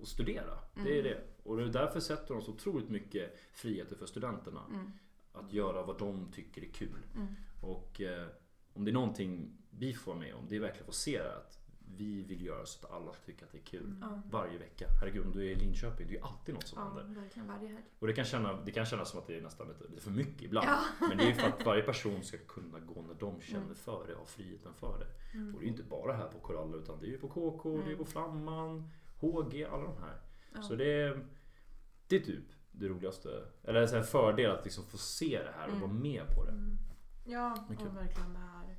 och 0.00 0.08
studera. 0.08 0.58
Det 0.74 0.80
är 0.98 1.00
Mm. 1.00 1.04
det. 1.04 1.22
Och 1.42 1.56
det 1.56 1.62
är 1.62 1.68
därför 1.68 2.00
sätter 2.00 2.34
de 2.34 2.42
så 2.42 2.52
otroligt 2.52 2.88
mycket 2.88 3.38
friheter 3.52 3.96
för 3.96 4.06
studenterna. 4.06 4.60
Mm. 4.70 4.92
Att 5.32 5.52
göra 5.52 5.82
vad 5.82 5.98
de 5.98 6.32
tycker 6.32 6.62
är 6.62 6.66
kul. 6.72 6.98
Mm. 7.16 7.34
Och 7.60 8.00
eh, 8.00 8.26
om 8.74 8.84
det 8.84 8.90
är 8.90 8.92
någonting 8.92 9.58
vi 9.70 9.94
får 9.94 10.14
med 10.14 10.34
om, 10.34 10.46
det 10.48 10.56
är 10.56 10.60
verkligen 10.60 10.82
att 10.82 10.86
få 10.86 10.92
se 10.92 11.18
det. 11.22 11.36
Att 11.36 11.58
vi 11.86 12.22
vill 12.22 12.44
göra 12.46 12.66
så 12.66 12.86
att 12.86 12.92
alla 12.92 13.12
tycka 13.26 13.44
att 13.44 13.52
det 13.52 13.58
är 13.58 13.62
kul. 13.62 13.96
Ja. 14.00 14.22
Varje 14.30 14.58
vecka. 14.58 14.86
Herregud, 15.00 15.26
om 15.26 15.32
du 15.32 15.40
är 15.40 15.50
i 15.50 15.54
Linköping, 15.54 16.06
det 16.06 16.12
är 16.12 16.16
ju 16.18 16.22
alltid 16.24 16.54
något 16.54 16.66
som 16.68 16.78
Ja, 16.78 16.84
händer. 17.02 17.44
varje 17.46 17.68
helg. 17.68 17.84
Och 17.98 18.06
det 18.06 18.12
kan, 18.12 18.24
känna, 18.24 18.52
det 18.62 18.70
kan 18.72 18.86
kännas 18.86 19.10
som 19.10 19.18
att 19.20 19.26
det 19.26 19.36
är 19.38 19.42
nästan 19.42 19.68
lite, 19.68 19.84
lite 19.88 20.02
för 20.02 20.10
mycket 20.10 20.42
ibland. 20.42 20.68
Ja. 20.68 20.78
Men 21.08 21.18
det 21.18 21.24
är 21.24 21.28
ju 21.28 21.34
för 21.34 21.48
att 21.48 21.66
varje 21.66 21.82
person 21.82 22.22
ska 22.24 22.38
kunna 22.38 22.80
gå 22.80 23.02
när 23.02 23.14
de 23.14 23.40
känner 23.40 23.62
Mm. 23.64 23.74
för 23.74 24.06
det, 24.06 24.14
ha 24.14 24.24
friheten 24.24 24.74
för 24.74 24.98
det. 24.98 25.38
Mm. 25.38 25.54
Och 25.54 25.60
det 25.60 25.64
är 25.64 25.66
ju 25.66 25.70
inte 25.72 25.82
bara 25.82 26.12
här 26.12 26.28
på 26.28 26.38
Koralla 26.38 26.76
utan 26.76 27.00
det 27.00 27.06
är 27.06 27.10
ju 27.10 27.18
på 27.18 27.28
KK, 27.28 27.70
det 27.76 27.82
är 27.82 27.86
Mm. 27.86 27.98
på 27.98 28.04
Flamman, 28.04 28.90
HG, 29.20 29.64
alla 29.64 29.84
de 29.84 29.96
här. 30.02 30.20
Ja. 30.54 30.62
Så 30.62 30.74
det 30.74 30.92
är, 30.92 31.26
det 32.08 32.16
är 32.16 32.20
typ 32.20 32.44
det 32.72 32.88
roligaste. 32.88 33.28
Eller 33.64 33.94
en 33.96 34.04
fördel 34.04 34.50
att 34.50 34.64
liksom 34.64 34.84
få 34.84 34.96
se 34.98 35.42
det 35.44 35.52
här 35.56 35.64
och 35.68 35.74
Mm. 35.76 35.80
vara 35.80 35.92
med 35.92 36.26
på 36.36 36.44
det. 36.44 36.50
Mm. 36.50 36.78
Ja, 37.24 37.52
och 37.68 37.70
verkligen 37.96 38.32
det 38.32 38.38
här 38.38 38.76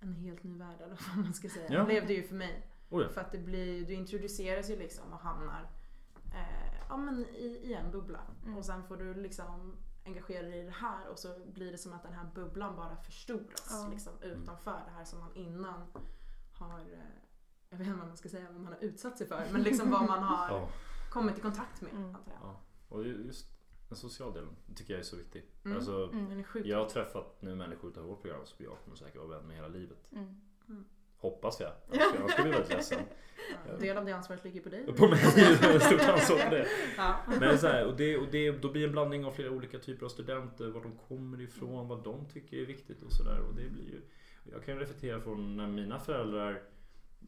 en 0.00 0.14
helt 0.14 0.42
ny 0.42 0.58
värld 0.58 0.80
eller 0.80 0.98
vad 1.14 1.24
man 1.24 1.34
ska 1.34 1.48
säga. 1.48 1.66
Ja. 1.72 1.84
blev 1.84 2.06
det 2.06 2.14
ju 2.14 2.22
för 2.22 2.34
mig. 2.34 2.66
Oh 2.90 3.02
ja. 3.02 3.08
För 3.08 3.20
att 3.20 3.32
det 3.32 3.38
blir, 3.38 3.86
du 3.86 3.92
introduceras 3.94 4.70
ju 4.70 4.76
liksom 4.76 5.12
och 5.12 5.18
hamnar 5.18 5.70
eh, 6.34 6.74
ja, 6.88 6.96
men 6.96 7.26
i, 7.26 7.46
i 7.62 7.74
en 7.74 7.90
bubbla. 7.90 8.20
Mm. 8.44 8.58
Och 8.58 8.64
sen 8.64 8.82
får 8.84 8.96
du 8.96 9.14
liksom 9.14 9.76
engagera 10.04 10.42
dig 10.42 10.58
i 10.58 10.62
det 10.64 10.70
här 10.70 11.08
och 11.08 11.18
så 11.18 11.38
blir 11.46 11.72
det 11.72 11.78
som 11.78 11.92
att 11.92 12.02
den 12.02 12.12
här 12.12 12.30
bubblan 12.34 12.76
bara 12.76 12.96
förstoras 12.96 13.68
Ja. 13.70 13.88
liksom, 13.90 14.12
utanför 14.22 14.82
det 14.86 14.90
här 14.96 15.04
som 15.04 15.18
man 15.20 15.34
innan 15.36 15.86
har 16.54 16.80
eh, 16.80 16.98
jag 17.70 17.78
vet 17.78 17.86
inte 17.86 17.98
vad 17.98 18.08
man 18.08 18.16
ska 18.16 18.28
säga, 18.28 18.46
vad 18.52 18.60
man 18.60 18.72
har 18.72 18.80
utsatt 18.84 19.18
sig 19.18 19.26
för. 19.26 19.46
Men 19.52 19.62
liksom 19.62 19.90
vad 19.90 20.06
man 20.06 20.22
har 20.22 20.48
Ja. 20.58 20.68
kommit 21.10 21.38
i 21.38 21.40
kontakt 21.40 21.80
med. 21.80 21.92
Mm. 21.92 22.14
Antar 22.14 22.32
jag. 22.42 22.56
Och 22.88 23.04
just 23.06 23.46
den 23.90 23.98
sociala 23.98 24.32
delen 24.32 24.56
tycker 24.76 24.92
jag 24.92 25.00
är 25.00 25.04
så 25.04 25.16
viktig. 25.16 25.44
Mm. 25.64 25.76
Alltså, 25.76 26.10
Mm. 26.12 26.44
Jag 26.64 26.78
har 26.78 26.88
träffat 26.88 27.36
nu 27.42 27.54
människor 27.54 27.90
utanför 27.90 28.08
vårt 28.08 28.22
program 28.22 28.40
som 28.46 28.64
jag 28.64 28.76
kommer 28.84 28.96
säkert 28.96 29.16
vara 29.16 29.28
vän 29.28 29.46
med 29.46 29.56
hela 29.56 29.68
livet. 29.68 29.98
Mm. 30.12 30.34
Hoppas 31.16 31.60
jag. 31.60 31.72
Annars 31.90 32.32
ska 32.32 32.42
vi 32.42 32.48
vara 32.50 32.58
väldigt 32.58 32.68
ledsen. 32.76 32.98
En 33.70 33.80
del 33.80 33.96
av 33.98 34.04
det 34.04 34.12
ansvaret 34.12 34.44
ligger 34.44 34.60
på 34.60 34.68
dig. 34.68 34.86
På 34.96 35.08
mig 35.08 35.18
stort 35.80 36.00
ansvar 36.00 36.36
för 36.38 36.50
det. 36.50 36.66
Ja. 36.96 37.16
Men 37.40 37.58
så 37.58 37.66
här, 37.66 37.86
och 37.86 37.96
det, 37.96 38.16
och 38.18 38.26
det, 38.30 38.50
då 38.50 38.70
blir 38.72 38.84
en 38.86 38.92
blandning 38.92 39.24
av 39.24 39.32
flera 39.32 39.50
olika 39.50 39.78
typer 39.78 40.04
av 40.06 40.08
studenter, 40.08 40.68
var 40.68 40.82
de 40.82 40.96
kommer 41.08 41.40
ifrån, 41.40 41.88
vad 41.88 42.04
de 42.04 42.28
tycker 42.28 42.56
är 42.56 42.66
viktigt 42.66 43.02
och 43.02 43.12
sådär. 43.12 43.40
Jag 44.52 44.64
kan 44.64 44.78
reflektera 44.78 45.20
från 45.20 45.56
när 45.56 45.66
mina 45.66 45.98
föräldrar 45.98 46.62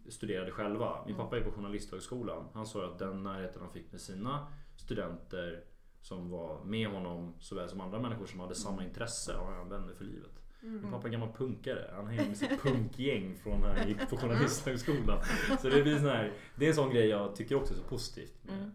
studerade 0.08 0.50
själva. 0.50 1.04
Min 1.06 1.14
Mm. 1.14 1.24
pappa 1.24 1.36
är 1.36 1.40
på 1.40 1.50
Journalisthögskolan. 1.50 2.48
Han 2.54 2.66
sa 2.66 2.84
att 2.84 2.98
den 2.98 3.22
närheten 3.22 3.62
han 3.62 3.72
fick 3.72 3.92
med 3.92 4.00
sina 4.00 4.46
studenter 4.76 5.64
som 6.02 6.30
var 6.30 6.64
med 6.64 6.88
honom 6.88 7.34
såväl 7.38 7.68
som 7.68 7.80
andra 7.80 7.98
människor 8.00 8.26
som 8.26 8.40
hade 8.40 8.54
samma 8.54 8.84
intresse 8.84 9.32
har 9.34 9.52
han 9.52 9.68
vänner 9.68 9.94
för 9.94 10.04
livet. 10.04 10.30
Min 10.60 10.78
Mm. 10.78 10.90
pappa 10.90 11.08
är 11.08 11.12
gammal 11.12 11.32
punkare. 11.32 11.90
Han 11.94 12.06
hängde 12.06 12.28
med 12.28 12.36
sitt 12.36 12.62
punkgäng 12.62 13.36
från 13.42 13.60
när 13.60 13.74
han 13.78 13.88
gick 13.88 14.10
på 14.10 14.16
Journalisthögskolan. 14.16 15.18
Så 15.60 15.68
det 15.68 15.82
blir 15.82 15.96
sån 15.98 16.06
här, 16.08 16.32
det 16.56 16.64
är 16.64 16.68
en 16.68 16.74
sån 16.74 16.90
grej 16.90 17.06
jag 17.08 17.36
tycker 17.36 17.54
också 17.54 17.74
är 17.74 17.78
så 17.78 17.82
positivt 17.84 18.44
med, 18.44 18.54
Mm. 18.58 18.70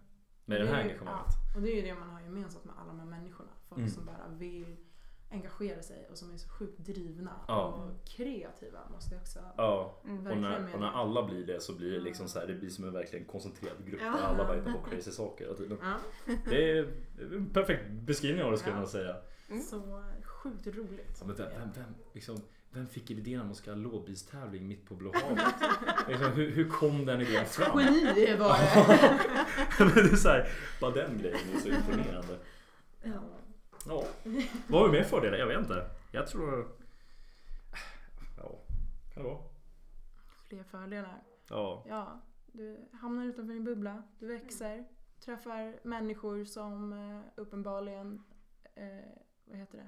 med 0.45 0.61
det 0.61 0.67
här 0.67 0.81
engagemanget. 0.81 1.25
Ja, 1.53 1.55
och 1.55 1.61
det 1.61 1.71
är 1.71 1.75
ju 1.75 1.81
det 1.81 1.95
man 1.99 2.09
har 2.09 2.21
gemensamt 2.21 2.65
med 2.65 2.73
alla 2.77 2.87
de 2.87 2.99
här 2.99 3.05
människorna. 3.07 3.49
Folk 3.69 3.79
Mm. 3.79 3.89
som 3.89 4.05
bara 4.05 4.27
vill 4.37 4.75
engagera 5.31 5.81
sig 5.81 6.07
och 6.11 6.17
som 6.17 6.33
är 6.33 6.37
så 6.37 6.49
sjukt 6.49 6.77
drivna 6.77 7.31
Ja. 7.47 7.63
och 7.67 8.07
kreativa 8.09 8.79
måste 8.91 9.15
jag 9.15 9.21
också 9.21 9.39
Ja, 9.57 10.01
Mm. 10.05 10.27
och 10.27 10.37
när, 10.37 10.73
och 10.73 10.79
när 10.79 10.87
alla 10.91 11.23
blir 11.23 11.45
det 11.47 11.59
så 11.61 11.73
blir 11.73 11.91
det 11.91 11.99
liksom 11.99 12.27
så 12.27 12.39
här, 12.39 12.47
det 12.47 12.53
blir 12.53 12.69
som 12.69 12.83
en 12.85 12.93
verkligen 12.93 13.25
koncentrerad 13.25 13.85
grupp 13.85 14.01
Ja. 14.03 14.11
där 14.11 14.23
alla 14.23 14.45
bara 14.47 14.57
hittar 14.57 14.71
på 14.73 14.89
crazy 14.89 15.11
saker 15.11 15.45
hela 15.45 15.57
tiden. 15.57 15.77
Ja, 15.81 15.95
Det 16.49 16.71
är 16.71 16.87
en 17.33 17.49
perfekt 17.53 17.89
beskrivning 17.91 18.43
av 18.43 18.51
det 18.51 18.57
skulle 18.57 18.75
Ja. 18.75 18.79
jag 18.81 18.89
säga. 18.89 19.15
Mm. 19.49 19.61
så 19.63 20.03
sjukt 20.23 20.67
roligt. 20.67 21.17
Ja, 21.19 21.25
men 21.27 21.35
vem, 21.35 21.49
vem, 21.59 21.69
vem, 21.75 21.95
liksom, 22.13 22.41
vem 22.71 22.87
fick 22.87 23.11
idén 23.11 23.41
om 23.41 23.51
att 23.51 23.57
ska 23.57 23.71
ha 23.71 23.75
lådbilstävling 23.75 24.67
mitt 24.67 24.85
på 24.85 24.95
Blå 24.95 25.13
havet? 25.13 25.55
liksom, 26.07 26.31
hur, 26.31 26.51
hur 26.51 26.69
kom 26.69 27.05
den 27.05 27.21
idén 27.21 27.45
fram? 27.45 27.79
Geni 27.79 28.35
var 28.37 28.57
det! 28.57 29.19
Men 29.79 29.87
det 29.93 30.11
är 30.11 30.15
så 30.15 30.29
här, 30.29 30.49
bara 30.81 30.91
den 30.91 31.17
grejen 31.17 31.37
är 31.55 31.59
så 31.59 31.67
imponerande. 31.67 32.37
Ja. 33.03 33.11
Ja. 33.85 34.03
Vad 34.69 34.81
har 34.81 34.89
vi 34.89 34.97
mer 34.99 35.03
fördelar? 35.05 35.37
Jag 35.37 35.47
vet 35.47 35.59
inte. 35.59 35.89
Jag 36.11 36.27
tror... 36.27 36.67
Ja, 38.37 38.59
kan 39.13 39.23
det 39.23 39.29
vara. 39.29 39.43
Fler 40.47 40.63
fördelar. 40.63 41.23
Ja. 41.49 41.83
Ja, 41.87 42.21
du 42.51 42.89
hamnar 42.93 43.25
utanför 43.25 43.53
din 43.53 43.63
bubbla, 43.63 44.03
du 44.19 44.27
växer, 44.27 44.87
träffar 45.19 45.79
människor 45.83 46.45
som 46.45 46.93
eh, 46.93 47.21
uppenbarligen, 47.35 48.23
eh, 48.75 48.85
vad 49.45 49.57
heter 49.57 49.77
det, 49.77 49.87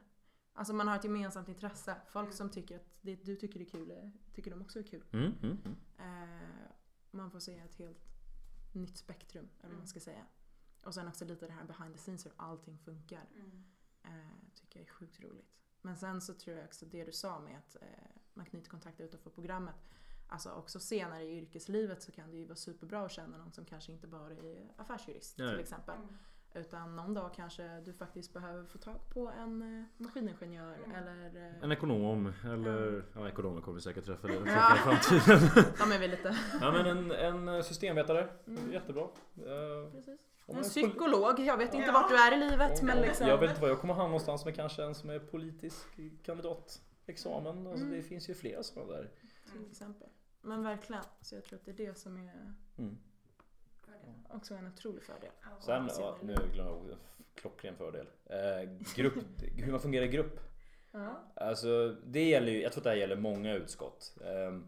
Alltså 0.54 0.74
man 0.74 0.88
har 0.88 0.96
ett 0.96 1.04
gemensamt 1.04 1.50
intresse. 1.50 1.96
Folk 2.08 2.34
som 2.34 2.50
tycker 2.50 2.76
att 2.76 2.86
det 3.02 3.16
du 3.16 3.36
tycker 3.36 3.60
är 3.62 3.66
kul, 3.66 3.92
är- 3.92 4.12
tycker 4.34 4.52
de 4.52 4.62
också 4.62 4.80
är 4.80 4.84
kul. 4.84 5.04
Mm, 5.12 5.34
mm, 5.44 5.58
mm. 5.66 5.78
Eh, 6.00 6.68
man 7.12 7.32
får 7.32 7.40
se 7.40 7.58
ett 7.58 7.76
helt 7.76 8.06
nytt 8.74 8.98
spektrum, 8.98 9.50
eller 9.60 9.70
vad 9.70 9.78
man 9.78 9.88
ska 9.88 10.00
säga. 10.00 10.26
Och 10.86 10.94
sen 10.94 11.08
också 11.08 11.26
lite 11.26 11.46
det 11.48 11.54
här 11.54 11.64
behind 11.64 11.94
the 11.96 12.00
scenes, 12.00 12.26
hur 12.26 12.34
allting 12.38 12.78
funkar. 12.78 13.24
Eh, 14.04 14.10
tycker 14.56 14.80
jag 14.80 14.88
är 14.88 14.92
sjukt 14.94 15.20
roligt. 15.20 15.56
Men 15.82 15.98
sen 15.98 16.22
så 16.22 16.34
tror 16.34 16.56
jag 16.58 16.66
också 16.66 16.86
det 16.86 17.04
du 17.04 17.12
sa 17.12 17.40
med 17.40 17.58
att 17.58 17.76
eh, 17.82 17.88
man 18.34 18.46
knyter 18.46 18.70
kontakter 18.70 19.04
utanför 19.04 19.30
programmet. 19.30 19.76
Alltså 20.28 20.52
också 20.52 20.80
senare 20.80 21.24
i 21.24 21.38
yrkeslivet 21.38 22.02
så 22.04 22.12
kan 22.12 22.32
det 22.32 22.38
ju 22.38 22.46
vara 22.46 22.56
superbra 22.56 23.06
att 23.06 23.12
känna 23.12 23.38
någon 23.38 23.52
som 23.52 23.66
kanske 23.66 23.92
inte 23.92 24.08
bara 24.08 24.32
är 24.34 24.72
affärsjurist 24.78 25.38
Nej. 25.38 25.50
till 25.50 25.60
exempel. 25.60 25.96
Utan 26.54 26.96
någon 26.96 27.14
dag 27.14 27.34
kanske 27.34 27.80
du 27.82 27.94
faktiskt 27.94 28.34
behöver 28.34 28.66
få 28.66 28.78
tag 28.78 29.10
på 29.14 29.30
en 29.30 29.62
eh, 29.80 29.86
maskiningenjör 30.04 30.78
eller... 30.96 31.48
Eh, 31.48 31.64
En 31.64 31.72
ekonom 31.72 32.34
eller... 32.44 33.06
Ja, 33.16 33.28
ekonomer 33.30 33.62
kommer 33.62 33.76
vi 33.76 33.82
säkert 33.82 34.06
träffa 34.06 34.30
Ja. 34.34 34.76
i 34.76 34.78
framtiden. 34.78 35.66
de 35.80 35.92
är 35.92 36.00
vi 36.00 36.08
lite... 36.08 36.38
Ja 36.62 36.72
men 36.72 36.86
en, 37.12 37.12
en 37.48 37.64
systemvetare. 37.64 38.30
Mm. 38.48 38.72
Jättebra. 38.72 39.04
Eh, 39.04 39.92
Precis. 39.92 40.20
En 40.58 40.64
psykolog, 40.64 41.40
jag 41.40 41.58
vet 41.58 41.74
inte 41.74 41.88
Ja. 41.88 41.94
vart 41.94 42.10
du 42.10 42.16
är 42.16 42.34
i 42.34 42.50
livet 42.50 42.82
men 42.84 43.02
liksom... 43.02 43.28
Jag 43.28 43.38
vet 43.38 43.50
inte 43.50 43.62
var 43.62 43.68
jag 43.70 43.80
kommer 43.80 43.94
hamna 43.94 44.08
någonstans 44.08 44.46
med 44.46 44.56
kanske 44.56 44.84
en 44.84 44.96
som 44.96 45.10
är 45.10 45.20
politisk 45.20 45.88
kandidatexamen. 46.24 47.68
Alltså, 47.68 47.86
Mm. 47.86 47.98
Det 47.98 48.04
finns 48.04 48.30
ju 48.30 48.34
flera 48.34 48.64
sådana 48.64 48.92
där. 48.92 49.10
Till 49.52 49.70
exempel. 49.72 50.08
Men 50.42 50.64
verkligen, 50.64 51.04
så 51.22 51.36
jag 51.36 51.44
tror 51.44 51.60
att 51.60 51.66
det 51.66 51.72
är 51.72 51.88
det 51.88 51.98
som 51.98 52.18
är 52.18 52.54
Mm. 52.78 52.98
också 54.30 54.54
en 54.54 54.68
otrolig 54.68 55.04
fördel. 55.04 55.30
Sen, 55.66 55.90
Ja, 56.00 56.18
nu 56.24 56.36
glömde 56.54 56.90
jag 56.90 56.98
klockren 57.36 57.76
fördel. 57.76 58.08
Eh, 58.26 58.70
grupp, 58.96 59.14
hur 59.58 59.72
man 59.72 59.80
fungerar 59.80 60.06
i 60.06 60.08
grupp. 60.08 60.40
Ja. 60.92 61.22
Alltså 61.36 61.96
det 62.06 62.30
gäller 62.30 62.52
ju, 62.52 62.62
jag 62.62 62.72
tror 62.72 62.80
att 62.80 62.84
det 62.84 62.90
här 62.90 62.98
gäller 62.98 63.16
många 63.16 63.54
utskott. 63.54 64.16
Ehm, 64.26 64.66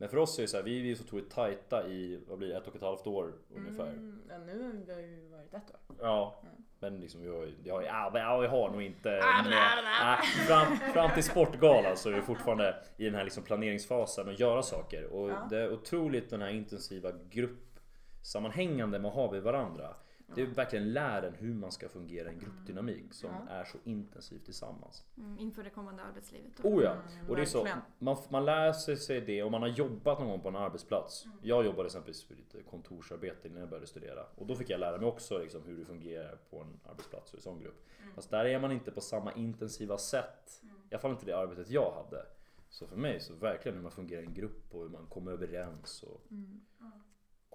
Men 0.00 0.08
för 0.08 0.16
oss 0.16 0.38
är 0.38 0.42
det 0.42 0.48
så 0.48 0.56
här, 0.56 0.64
vi 0.64 0.80
vi 0.80 0.90
är 0.90 0.94
så 0.94 1.04
otroligt 1.04 1.30
tajta 1.30 1.88
i, 1.88 2.20
vad 2.28 2.38
blir 2.38 2.48
det, 2.48 2.56
ett 2.56 2.66
och 2.68 2.76
ett 2.76 2.82
halvt 2.82 3.06
år 3.06 3.32
ungefär. 3.56 3.86
Mm, 3.86 4.22
ja, 4.28 4.38
nu 4.38 4.62
har 4.88 4.96
vi 4.96 5.02
ju 5.02 5.28
varit 5.28 5.54
ett 5.54 5.70
år. 5.88 5.96
Ja, 6.00 6.40
Mm. 6.42 6.54
men 6.78 7.00
liksom 7.00 7.24
jag, 7.24 7.54
jag, 7.64 7.84
ja, 7.84 8.10
men 8.12 8.22
jag 8.22 8.48
har 8.48 8.70
nog 8.70 8.82
inte... 8.82 9.20
Ah, 9.22 9.42
bla. 9.42 9.50
nej, 9.82 10.18
fram, 10.46 10.76
fram 10.92 11.10
till 11.14 11.24
Sportgalan 11.24 11.96
så 11.96 12.08
är 12.10 12.14
vi 12.14 12.22
fortfarande 12.22 12.76
i 12.96 13.04
den 13.04 13.14
här 13.14 13.24
liksom 13.24 13.42
planeringsfasen 13.42 14.28
och 14.28 14.34
göra 14.34 14.62
saker. 14.62 15.04
Och 15.06 15.30
Ja. 15.30 15.46
det 15.50 15.58
är 15.58 15.72
otroligt 15.72 16.30
den 16.30 16.42
här 16.42 16.48
intensiva 16.50 17.12
gruppsammanhängande 17.30 18.98
man 18.98 19.12
har 19.12 19.32
med 19.32 19.42
varandra. 19.42 19.94
Det 20.34 20.42
är 20.42 20.46
verkligen 20.46 20.92
lär 20.92 21.22
en 21.22 21.34
hur 21.34 21.54
man 21.54 21.72
ska 21.72 21.88
fungera 21.88 22.30
i 22.30 22.32
en 22.34 22.38
gruppdynamik 22.38 23.14
som 23.14 23.30
Ja. 23.48 23.52
är 23.52 23.64
så 23.64 23.78
intensivt 23.84 24.44
tillsammans. 24.44 25.04
Mm, 25.18 25.38
inför 25.38 25.62
det 25.62 25.70
kommande 25.70 26.02
arbetslivet. 26.02 26.52
Oh 26.64 26.82
ja! 26.82 26.92
Mm, 26.92 27.30
Och 27.30 27.36
det 27.36 27.42
är 27.42 27.46
så, 27.46 27.68
man, 27.98 28.16
man 28.30 28.44
lär 28.44 28.72
sig, 28.72 29.20
det 29.20 29.42
och 29.42 29.50
man 29.50 29.62
har 29.62 29.68
jobbat 29.68 30.18
någon 30.18 30.28
gång 30.28 30.40
på 30.40 30.48
en 30.48 30.56
arbetsplats. 30.56 31.24
Mm. 31.24 31.36
Jag 31.42 31.64
jobbade 31.64 31.86
exempelvis 31.86 32.24
för 32.24 32.34
lite 32.34 32.62
kontorsarbete 32.62 33.48
innan 33.48 33.60
jag 33.60 33.68
började 33.68 33.86
studera. 33.86 34.26
Och 34.34 34.46
då 34.46 34.54
fick 34.54 34.70
jag 34.70 34.80
lära 34.80 34.98
mig 34.98 35.06
också 35.08 35.38
liksom 35.38 35.62
hur 35.62 35.78
det 35.78 35.84
fungerar 35.84 36.38
på 36.50 36.58
en 36.60 36.80
arbetsplats 36.90 37.32
och 37.32 37.38
i 37.38 37.42
sån 37.42 37.60
grupp. 37.60 37.86
Mm. 38.02 38.14
Fast 38.14 38.30
där 38.30 38.44
är 38.44 38.58
man 38.60 38.72
inte 38.72 38.90
på 38.90 39.00
samma 39.00 39.32
intensiva 39.32 39.98
sätt. 39.98 40.62
I 40.90 40.94
alla 40.94 41.00
fall 41.00 41.10
inte 41.10 41.26
det 41.26 41.36
arbetet 41.38 41.70
jag 41.70 41.92
hade. 41.92 42.26
Så 42.68 42.86
för 42.86 42.96
mig 42.96 43.20
så 43.20 43.34
verkligen 43.34 43.76
hur 43.76 43.82
man 43.82 43.92
fungerar 43.92 44.22
i 44.22 44.26
en 44.26 44.34
grupp 44.34 44.74
och 44.74 44.82
hur 44.82 44.88
man 44.88 45.06
kommer 45.06 45.32
överens 45.32 46.02
och 46.02 46.20
Mm. 46.30 46.60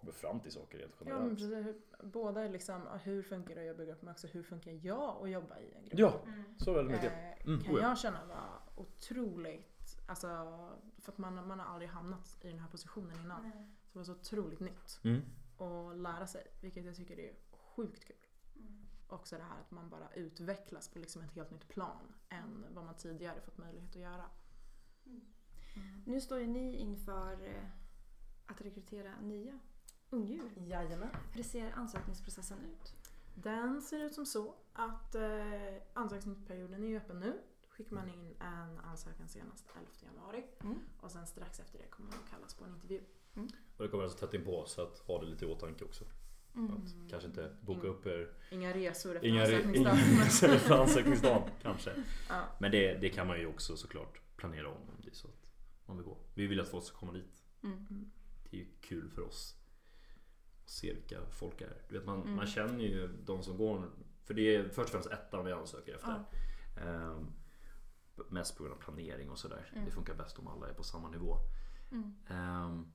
Kommer 0.06 0.18
fram 0.18 0.40
till 0.40 0.52
saker 0.52 0.78
rent 0.78 0.94
Ja, 1.00 1.06
men 1.06 1.36
generellt. 1.36 1.38
precis. 1.38 1.52
Hur- 2.02 2.06
Både 2.10 2.50
liksom, 2.50 2.82
hur 3.04 3.22
funkar 3.24 3.56
det 3.56 3.62
att 3.62 3.68
jobba 3.68 3.84
i 3.84 3.86
grupp 3.86 4.02
men 4.02 4.12
också 4.12 4.28
hur 4.28 4.44
funkar 4.44 4.72
jag 4.72 5.24
att 5.24 5.30
jobba 5.30 5.60
i 5.60 5.74
en 5.74 5.84
grupp? 5.86 6.00
Ja, 6.00 6.22
så 6.58 6.74
väldigt 6.74 6.96
mycket. 6.96 7.14
Eh, 7.14 7.48
Mm, 7.48 7.64
kan 7.64 7.76
oh 7.76 7.82
ja. 7.82 7.88
jag 7.90 7.98
känna 7.98 8.26
var 8.26 8.60
otroligt, 8.76 10.00
alltså 10.08 10.28
för 10.98 11.12
att 11.12 11.18
man, 11.18 11.48
man 11.48 11.60
har 11.60 11.66
aldrig 11.66 11.90
hamnat 11.90 12.38
i 12.42 12.48
den 12.50 12.60
här 12.60 12.68
positionen 12.70 13.20
innan. 13.20 13.52
Så 13.52 13.92
det 13.94 14.00
var 14.00 14.04
så 14.04 14.12
otroligt 14.12 14.60
nytt 14.60 15.00
Mm. 15.04 15.22
att 15.58 15.98
lära 15.98 16.28
sig, 16.28 16.48
vilket 16.62 16.86
jag 16.86 16.96
tycker 16.96 17.20
är 17.20 17.34
sjukt 17.52 18.06
kul. 18.06 18.16
Också 19.08 19.38
det 19.38 19.44
här 19.44 19.60
att 19.60 19.72
man 19.72 19.90
bara 19.90 20.10
utvecklas 20.14 20.88
på 20.90 21.00
liksom 21.00 21.22
ett 21.22 21.32
helt 21.32 21.52
nytt 21.52 21.68
plan 21.68 22.14
än 22.30 22.66
vad 22.74 22.86
man 22.86 22.96
tidigare 22.98 23.42
fått 23.42 23.58
möjlighet 23.58 23.90
att 23.90 24.02
göra. 24.02 24.26
Nu 26.06 26.22
står 26.22 26.40
ju 26.40 26.48
ni 26.48 26.76
inför 26.76 27.48
eh, 27.48 27.64
att 28.46 28.62
rekrytera 28.62 29.20
nya 29.22 29.60
ungdjur. 30.16 30.52
Jajamän. 30.68 31.10
Hur 31.34 31.44
ser 31.44 31.72
ansökningsprocessen 31.72 32.58
ut? 32.60 32.94
Den 33.36 33.82
ser 33.82 34.00
ut 34.06 34.14
som 34.14 34.26
så 34.26 34.56
att 34.74 35.16
eh, 35.16 35.22
ansökningsperioden 35.94 36.84
är 36.84 36.98
öppen 36.98 37.20
nu. 37.20 37.32
Då 37.62 37.70
skickar 37.70 37.96
man 37.96 38.10
in 38.10 38.36
en 38.40 38.80
ansökan 38.80 39.28
senast 39.28 39.66
11 39.76 39.88
januari 40.04 40.44
Mm. 40.64 40.80
och 41.02 41.12
sen 41.12 41.28
strax 41.28 41.60
efter 41.60 41.78
det 41.80 41.86
kommer 41.90 42.10
man 42.10 42.20
att 42.24 42.30
kallas 42.30 42.54
på 42.54 42.66
en 42.66 42.74
intervju. 42.74 43.02
Och 43.78 43.84
det 43.84 43.90
kommer 43.90 44.04
alltså 44.04 44.18
tätt 44.20 44.34
in 44.34 44.46
på 44.46 44.66
så 44.66 44.82
att 44.82 44.98
ha 45.00 45.20
det 45.22 45.26
lite 45.28 45.46
i 45.46 45.48
åtanke 45.48 45.86
också. 45.86 46.06
Mm. 46.56 46.72
Att 46.74 47.10
kanske 47.10 47.28
inte 47.30 47.56
boka 47.62 47.80
Mm. 47.80 47.92
upp 47.92 48.06
er 48.06 48.34
Inga 48.52 48.74
resor 48.74 49.16
efter 49.16 49.28
Inga 49.28 49.46
re- 49.46 49.56
ansökningsdagen. 49.56 49.98
inga 50.14 50.26
resor 50.26 50.48
för 50.48 50.76
ansökningsdagen 50.82 51.50
kanske. 51.62 51.94
Ja. 52.30 52.44
Men 52.60 52.72
det, 52.72 52.94
det 52.94 53.10
kan 53.10 53.28
man 53.28 53.40
ju 53.40 53.48
också 53.48 53.78
såklart 53.78 54.22
planera 54.36 54.68
om 54.70 54.78
om 54.78 55.02
det 55.04 55.10
är 55.10 55.14
så 55.16 55.28
att 55.28 55.52
man 55.86 55.98
vill 55.98 56.06
gå. 56.06 56.18
Vi 56.34 56.48
vill 56.48 56.60
att 56.60 56.70
folk 56.70 56.84
ska 56.86 56.98
komma 56.98 57.12
dit. 57.12 57.44
Mm. 57.64 58.12
Det 58.50 58.58
är 58.58 58.62
ju 58.62 58.68
kul 58.82 59.10
för 59.10 59.22
oss. 59.22 59.56
Att 60.66 60.70
se 60.72 60.94
vilka 60.94 61.26
folk 61.32 61.62
är. 61.62 61.82
Du 61.90 61.98
vet, 61.98 62.06
man, 62.06 62.22
Mm. 62.22 62.36
man 62.36 62.48
känner 62.48 62.84
ju 62.84 63.08
de 63.26 63.44
som 63.44 63.58
går. 63.58 63.90
För 64.24 64.34
det 64.34 64.56
är 64.56 64.64
först 64.64 64.80
och 64.80 64.90
främst 64.90 65.10
ettan 65.12 65.46
vi 65.46 65.52
ansöker 65.52 65.96
efter. 65.96 66.24
Ja. 66.76 66.82
Ehm, 66.82 67.32
mest 68.30 68.58
på 68.58 68.64
grund 68.64 68.76
av 68.76 68.80
planering 68.82 69.30
och 69.30 69.40
sådär. 69.40 69.70
Mm. 69.74 69.86
Det 69.86 69.92
funkar 69.92 70.16
bäst 70.16 70.40
om 70.40 70.48
alla 70.48 70.70
är 70.70 70.74
på 70.74 70.84
samma 70.84 71.10
nivå. 71.10 71.38
Mm. 71.92 72.14
Ehm, 72.30 72.92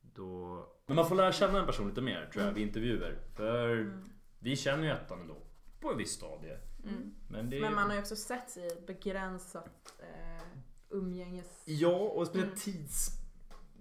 då... 0.00 0.66
Men 0.86 0.96
man 0.96 1.08
får 1.08 1.14
lära 1.14 1.32
känna 1.32 1.60
en 1.60 1.66
person 1.66 1.88
lite 1.88 2.00
mer 2.00 2.30
tror 2.32 2.44
jag 2.44 2.52
vid 2.52 2.66
intervjuer. 2.66 3.18
För 3.36 3.76
Mm. 3.76 4.10
vi 4.38 4.56
känner 4.56 4.84
ju 4.84 4.90
ettan 4.90 5.20
ändå. 5.20 5.42
På 5.80 5.90
en 5.90 5.98
viss 5.98 6.12
stadie. 6.12 6.58
Mm. 6.84 7.14
Men, 7.28 7.50
det... 7.50 7.60
Men 7.60 7.74
man 7.74 7.86
har 7.88 7.94
ju 7.94 8.00
också 8.00 8.16
sett 8.16 8.50
sig 8.50 8.62
i 8.62 8.66
ett 8.66 8.86
begränsat 8.86 9.94
eh, 9.98 10.42
umgänges... 10.90 11.62
Ja, 11.66 11.96
och 11.98 12.26
speciellt 12.26 12.66
Mm. 12.66 12.78
tids... 12.78 13.08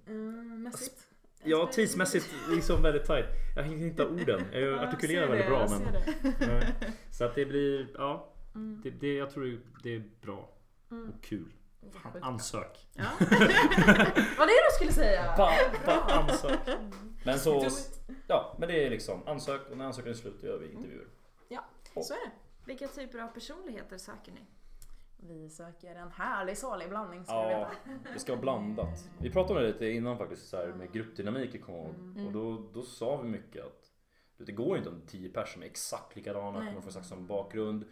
Mm, 0.08 0.64
mässigt. 0.64 1.08
Ja, 1.44 1.70
tidsmässigt 1.72 2.26
liksom 2.50 2.82
väldigt 2.82 3.06
tight. 3.06 3.26
Jag 3.56 3.64
hinner 3.64 3.88
inte 3.88 4.06
orden. 4.06 4.42
Jag 4.54 4.62
Ja, 4.62 4.88
artikulerar 4.88 5.28
väldigt 5.28 5.46
det, 5.46 5.50
bra. 5.52 5.68
Men... 6.50 6.64
Så 7.12 7.26
att 7.26 7.36
det 7.36 7.46
blir, 7.46 7.88
ja. 7.98 8.34
Mm. 8.56 8.82
Det, 8.84 8.90
det, 8.90 9.14
jag 9.14 9.30
tror 9.32 9.60
det 9.84 9.96
är 9.96 10.04
bra 10.22 10.50
Mm. 10.92 11.10
och 11.10 11.24
kul. 11.24 11.52
Fan, 11.94 12.24
ansök. 12.24 12.88
Ja. 12.94 13.04
Vad 14.38 14.48
det 14.48 14.54
du 14.54 14.76
skulle 14.76 14.92
säga? 14.92 15.34
Bara, 15.38 15.52
bara 15.86 16.00
ansök. 16.02 16.60
Men 17.26 17.40
så, 17.40 17.68
ja, 18.28 18.56
men 18.60 18.70
det 18.70 18.86
är 18.86 18.90
liksom 18.90 19.28
ansök 19.28 19.62
och 19.72 19.78
när 19.78 19.86
ansökan 19.86 20.10
är 20.12 20.16
slut 20.16 20.42
då 20.42 20.48
gör 20.48 20.58
vi 20.58 20.72
intervjuer. 20.72 21.08
Så 22.04 22.14
är 22.14 22.18
det. 22.18 22.32
Vilka 22.66 22.88
typer 22.88 23.20
av 23.20 23.28
personligheter 23.28 23.98
söker 23.98 24.32
ni? 24.32 24.42
Vi 25.22 25.50
söker 25.50 25.96
en 25.96 26.12
härlig 26.12 26.58
salig 26.58 26.90
blandning 26.90 27.24
ska 27.26 27.34
Ja, 27.34 27.70
veta. 27.86 28.10
det 28.14 28.20
ska 28.20 28.32
vara 28.32 28.42
blandat. 28.42 29.10
Vi 29.20 29.32
pratade 29.32 29.60
om 29.60 29.66
det 29.66 29.72
lite 29.72 29.86
innan 29.90 30.18
faktiskt 30.18 30.50
så 30.50 30.58
här, 30.58 30.68
med 30.68 30.92
gruppdynamik 30.92 31.56
ihåg. 31.56 31.90
Mm. 31.90 32.28
Och 32.28 32.32
då, 32.34 32.70
då 32.74 32.82
sa 32.82 33.22
vi 33.22 33.30
mycket 33.30 33.66
att 33.66 33.92
det 34.38 34.52
går 34.52 34.78
inte 34.78 34.90
om 34.90 35.02
tio 35.08 35.30
personer 35.30 35.66
är 35.66 35.70
exakt 35.70 36.16
likadana, 36.16 36.58
kommer 36.60 36.72
från 36.72 36.88
exakt 36.88 37.06
samma 37.06 37.22
bakgrund, 37.28 37.86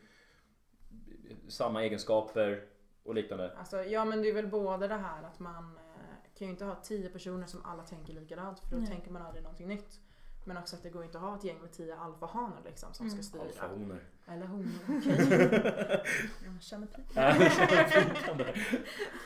samma 1.48 1.84
egenskaper 1.84 2.66
och 3.04 3.16
liknande. 3.16 3.58
Alltså, 3.58 3.84
ja 3.84 4.06
men 4.06 4.22
det 4.22 4.30
är 4.30 4.34
väl 4.34 4.48
både 4.48 4.88
det 4.88 4.96
här 4.98 5.24
att 5.24 5.40
man 5.40 5.78
eh, 5.78 6.32
kan 6.38 6.48
ju 6.48 6.52
inte 6.52 6.66
ha 6.66 6.76
tio 6.76 7.10
personer 7.10 7.46
som 7.48 7.66
alla 7.66 7.84
tänker 7.84 8.14
likadant 8.14 8.60
för 8.60 8.68
då 8.72 8.78
Nej. 8.78 8.88
tänker 8.88 9.12
man 9.12 9.22
aldrig 9.22 9.44
någonting 9.44 9.68
nytt. 9.68 10.00
Men 10.46 10.58
också 10.58 10.76
att 10.76 10.84
det 10.84 10.90
går 10.90 11.04
inte 11.04 11.18
att 11.18 11.24
ha 11.24 11.36
ett 11.38 11.44
gäng 11.44 11.62
med 11.62 11.72
tio 11.72 11.96
alfahanar 11.98 12.62
liksom 12.66 12.94
som 12.94 13.10
ska 13.10 13.16
Mm. 13.16 13.24
styra. 13.24 13.44
Alfahonor. 13.44 14.04
Eller 14.28 14.46
honor, 14.48 14.80
okej. 14.90 16.04
Jag 16.46 16.62
känner 16.62 16.88
pik. 16.88 17.16
Nej, 17.16 17.40
det 17.40 17.50
känns 17.50 17.92
flinkande. 17.92 18.44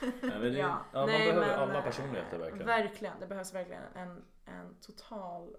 Nej, 0.02 0.12
men 0.22 0.42
det, 0.42 0.50
ja, 0.50 0.86
Ja, 0.92 1.00
man 1.00 1.06
nej, 1.10 1.34
behöver 1.34 1.48
men, 1.48 1.60
alla 1.60 1.80
eh, 1.80 1.84
personligheter 1.84 2.38
verkligen. 2.38 2.68
Verkligen, 2.68 3.20
det 3.20 3.28
behövs 3.28 3.54
verkligen 3.54 3.84
en, 3.96 4.24
en 4.46 4.76
total 4.82 5.58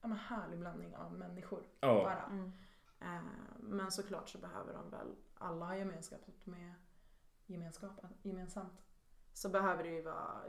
ja, 0.00 0.08
men 0.08 0.18
härlig 0.18 0.58
blandning 0.58 0.96
av 0.96 1.12
människor. 1.12 1.62
Ja. 1.80 1.94
Bara. 1.94 2.22
Mm. 2.22 2.52
Eh, 3.00 3.22
men 3.58 3.90
såklart 3.90 4.28
så 4.28 4.38
behöver 4.38 4.72
de 4.72 4.90
väl 4.90 5.14
alla 5.38 5.66
ha 5.66 5.76
gemenskap 5.76 6.20
med 6.44 6.74
gemenskap, 7.46 8.04
gemensamt. 8.22 8.82
Så 9.32 9.48
behöver 9.48 9.82
det 9.82 9.90
ju 9.90 10.02
vara 10.02 10.44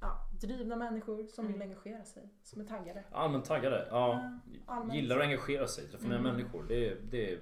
ja, 0.00 0.28
drivna 0.40 0.76
människor 0.76 1.26
som 1.26 1.46
vill 1.46 1.56
Mm. 1.56 1.68
engagera 1.70 2.04
sig, 2.04 2.28
som 2.42 2.60
är 2.60 2.64
taggade. 2.64 3.04
Allmänt 3.12 3.44
taggade. 3.44 3.88
Ja. 3.90 4.30
allmänt. 4.66 4.94
Gillar 4.94 5.16
att 5.16 5.22
engagera 5.22 5.66
sig, 5.68 5.88
träffa 5.88 6.06
nya 6.08 6.18
Mm. 6.18 6.32
människor. 6.36 6.64
Det 6.68 6.88
är, 6.88 6.96
det 7.10 7.32
är 7.32 7.40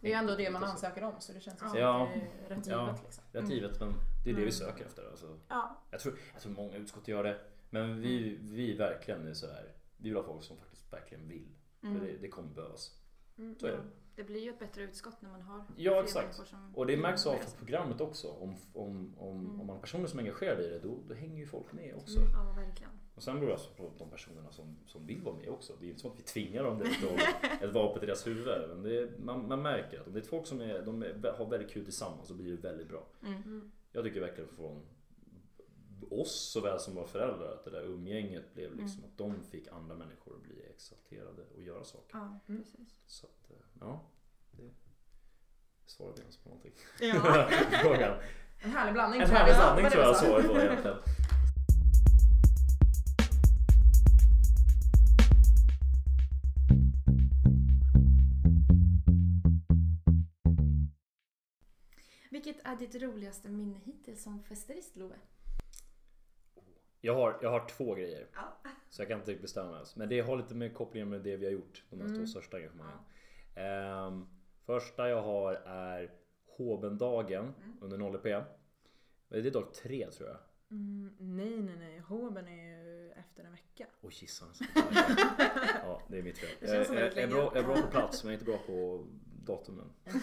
Det 0.00 0.12
är 0.12 0.18
ändå 0.18 0.36
det 0.36 0.50
man 0.50 0.64
ansöker 0.64 1.04
om 1.04 1.12
så 1.18 1.32
det 1.32 1.40
känns 1.40 1.58
som 1.58 1.78
Ja. 1.78 2.02
att 2.06 2.14
det 2.14 2.54
är 2.54 2.56
rätt 2.56 2.66
Ja. 2.66 2.86
givet. 2.86 3.02
Liksom. 3.04 3.24
rätt 3.32 3.50
givet 3.50 3.80
men 3.80 3.88
det 4.24 4.30
är 4.30 4.34
det 4.34 4.40
vi 4.40 4.42
Mm. 4.42 4.52
söker 4.52 4.84
efter. 4.84 5.10
Alltså. 5.10 5.38
Ja, 5.48 5.82
Jag, 5.90 6.00
tror, 6.00 6.18
jag 6.32 6.42
tror 6.42 6.52
många 6.52 6.76
utskott 6.76 7.08
gör 7.08 7.24
det. 7.24 7.38
Men 7.70 8.00
vi, 8.00 8.38
vi 8.40 8.74
verkligen 8.76 9.26
är 9.26 9.34
så 9.34 9.46
här. 9.46 9.72
Vi 9.96 10.08
vill 10.08 10.16
ha 10.16 10.24
folk 10.24 10.42
som 10.44 10.56
faktiskt 10.56 10.92
verkligen 10.92 11.28
vill. 11.28 11.48
Mm. 11.82 11.98
För 11.98 12.06
det, 12.06 12.16
det 12.16 12.28
kommer 12.28 12.54
behövas. 12.54 13.00
mm, 13.38 13.58
Så 13.58 13.66
är 13.66 13.70
det. 13.72 13.82
Det 14.20 14.24
blir 14.24 14.40
ju 14.40 14.50
ett 14.50 14.58
bättre 14.58 14.82
utskott 14.82 15.22
när 15.22 15.30
man 15.30 15.42
har 15.42 15.64
Ja, 15.76 15.92
fler 15.92 16.02
exakt. 16.02 16.24
människor 16.26 16.44
som 16.44 16.74
Och 16.74 16.86
det 16.86 16.96
märks 16.96 17.26
av 17.26 17.34
på 17.34 17.56
programmet 17.58 18.00
också. 18.00 18.28
Om, 18.28 18.56
om, 18.72 19.14
om, 19.18 19.38
Mm. 19.40 19.60
om 19.60 19.66
man 19.66 19.76
är 19.76 19.80
personer 19.80 20.06
som 20.06 20.18
är 20.18 20.22
engagerade 20.22 20.64
i 20.66 20.68
det, 20.68 20.78
då, 20.78 20.98
då 21.08 21.14
hänger 21.14 21.36
ju 21.38 21.46
folk 21.46 21.72
med 21.72 21.94
också. 21.94 22.18
Mm. 22.18 22.30
Ja, 22.32 22.52
verkligen. 22.56 22.90
Och 23.14 23.22
sen 23.22 23.34
beror 23.34 23.46
det 23.48 23.54
alltså 23.54 23.70
på 23.74 23.90
de 23.98 24.10
personerna 24.10 24.52
som, 24.52 24.76
som 24.86 25.06
vill 25.06 25.22
vara 25.22 25.36
med 25.36 25.48
också. 25.48 25.72
Det 25.80 25.86
är 25.86 25.88
inte 25.88 26.00
så 26.00 26.08
att 26.08 26.18
vi 26.18 26.22
tvingar 26.22 26.64
dem 26.64 26.78
direkt 26.78 27.04
att 27.04 27.62
ett 27.62 27.72
vapen 27.72 27.98
till 27.98 28.06
deras 28.08 28.26
huvud. 28.26 28.68
Men 28.68 28.82
det 28.82 28.98
är, 28.98 29.10
man, 29.18 29.48
man 29.48 29.62
märker 29.62 30.00
att 30.00 30.06
om 30.06 30.12
det 30.12 30.18
är 30.20 30.22
folk 30.24 30.46
som 30.46 30.60
är, 30.60 30.82
de 30.82 31.02
är, 31.02 31.34
har 31.38 31.46
väldigt 31.50 31.70
kul 31.70 31.84
tillsammans 31.84 32.28
så 32.28 32.34
blir 32.34 32.50
det 32.56 32.62
väldigt 32.68 32.88
bra. 32.88 33.06
Mm. 33.26 33.70
Jag 33.92 34.04
tycker 34.04 34.20
verkligen 34.20 34.50
från 34.50 34.82
oss 36.10 36.50
såväl 36.52 36.80
som 36.80 36.94
våra 36.94 37.06
föräldrar 37.06 37.52
att 37.52 37.64
det 37.64 37.70
där 37.70 37.82
umgänget 37.82 38.54
blev 38.54 38.76
liksom 38.76 39.04
att 39.04 39.18
de 39.18 39.42
fick 39.42 39.68
andra 39.68 39.94
människor 39.94 40.34
att 40.36 40.42
bli 40.42 40.62
exalterade 40.70 41.42
och 41.54 41.62
göra 41.62 41.84
saker. 41.84 42.18
Ja, 42.18 42.38
Mm. 42.48 42.62
precis. 42.62 42.94
Så 43.06 43.26
att, 43.26 43.50
eh, 43.50 43.56
ja. 43.80 44.00
Det 44.50 44.70
svarade 45.86 46.14
vi 46.16 46.22
ens 46.22 46.36
på 46.36 46.48
någonting. 46.48 46.72
Ja. 47.00 47.48
Frågan. 47.82 48.18
En 48.62 48.70
härlig 48.70 48.92
blandning 48.94 49.20
En 49.20 49.30
härlig 49.30 49.54
blandning 49.56 49.82
Vad 49.84 49.92
tror 49.92 50.04
jag 50.04 50.16
svaret 50.16 50.46
var 50.46 50.60
egentligen. 50.60 50.96
Vilket 62.30 62.56
är 62.66 62.76
ditt 62.76 62.94
roligaste 63.02 63.48
minne 63.48 63.78
hittills 63.84 64.22
som 64.22 64.42
festerist 64.42 64.96
Love? 64.96 65.16
Jag 67.00 67.14
har, 67.14 67.38
jag 67.42 67.50
har 67.50 67.68
två 67.68 67.94
grejer. 67.94 68.26
Ja. 68.34 68.70
Så 68.90 69.02
jag 69.02 69.08
kan 69.08 69.18
inte 69.18 69.30
riktigt 69.30 69.42
bestämma 69.42 69.74
ens. 69.74 69.96
Men 69.96 70.08
det 70.08 70.20
har 70.20 70.36
lite 70.36 70.54
med 70.54 70.74
kopplingar 70.74 71.06
med 71.06 71.20
det 71.20 71.36
vi 71.36 71.44
har 71.46 71.52
gjort. 71.52 71.82
De 71.90 72.00
här 72.00 72.06
Mm. 72.06 72.18
två 72.20 72.26
största 72.26 72.56
engagemangen. 72.56 72.98
Ehm, 73.54 74.26
första 74.66 75.08
jag 75.08 75.22
har 75.22 75.52
är 75.66 76.10
Håbendagen 76.56 77.44
Mm. 77.44 77.78
under 77.80 77.98
0EP. 77.98 78.44
Det 79.28 79.36
är 79.38 79.50
dag 79.50 79.74
tre 79.74 80.10
tror 80.10 80.28
jag. 80.28 80.38
Mm, 80.70 81.14
nej, 81.18 81.60
nej, 81.62 81.76
nej. 81.78 81.98
Hoben 81.98 82.48
är 82.48 82.84
ju 82.84 83.10
efter 83.12 83.44
en 83.44 83.52
vecka. 83.52 83.86
Oj 84.00 84.12
gissarnas. 84.14 84.60
Ja, 85.82 86.02
det 86.08 86.18
är 86.18 86.22
mitt 86.22 86.38
fel. 86.38 86.50
Jag, 86.60 86.70
känns 86.70 86.86
som 86.86 86.96
jag, 86.96 87.18
är 87.18 87.26
bra, 87.28 87.38
jag 87.38 87.56
är 87.56 87.62
bra 87.62 87.76
på 87.82 87.90
plats 87.90 88.24
men 88.24 88.32
jag 88.32 88.38
är 88.38 88.40
inte 88.40 88.52
bra 88.52 88.66
på 88.66 89.06
datumen. 89.44 89.90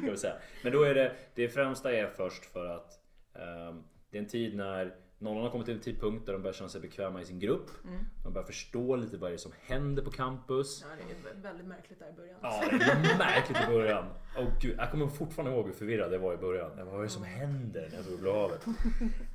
kan 0.00 0.10
vi 0.10 0.16
säga. 0.16 0.34
Men 0.64 0.72
då 0.72 0.82
är 0.82 0.94
det, 0.94 1.16
det 1.34 1.48
främsta 1.48 1.92
är 1.92 2.06
först 2.06 2.44
för 2.44 2.66
att 2.66 3.00
ehm, 3.34 3.82
det 4.10 4.18
är 4.18 4.22
en 4.22 4.28
tid 4.28 4.56
när 4.56 4.96
nollan 5.22 5.42
har 5.42 5.50
kommit 5.50 5.64
till 5.64 5.74
en 5.74 5.80
tidpunkt 5.80 6.26
där 6.26 6.32
de 6.32 6.42
börjar 6.42 6.54
känna 6.54 6.68
sig 6.68 6.80
bekväma 6.80 7.20
i 7.20 7.24
sin 7.24 7.38
grupp. 7.38 7.70
Mm. 7.84 8.04
De 8.24 8.32
börjar 8.32 8.46
förstå 8.46 8.96
lite 8.96 9.16
vad 9.16 9.30
det 9.30 9.34
är 9.34 9.38
som 9.38 9.52
händer 9.60 10.02
på 10.02 10.10
campus. 10.10 10.84
Ja, 10.88 10.96
det 10.96 11.30
är 11.30 11.42
väldigt 11.42 11.66
märkligt 11.66 11.98
där 11.98 12.08
i 12.08 12.12
början. 12.12 12.38
Ja, 12.42 12.62
det 12.70 12.84
är 12.84 13.18
märkligt 13.18 13.58
i 13.62 13.66
början. 13.66 14.04
Åh 14.38 14.46
gud, 14.60 14.76
jag 14.78 14.90
kommer 14.90 15.06
fortfarande 15.06 15.56
ihåg 15.56 15.66
hur 15.66 15.72
förvirrad 15.72 16.12
jag 16.12 16.18
var 16.18 16.34
i 16.34 16.36
början. 16.36 16.70
Jag 16.76 16.86
bara, 16.86 16.90
vad 16.90 17.00
är 17.00 17.04
det 17.04 17.10
som 17.10 17.24
händer 17.24 17.88
när 17.90 17.96
jag 17.96 18.04
såg 18.04 18.20
Blå 18.20 18.32
havet? 18.32 18.66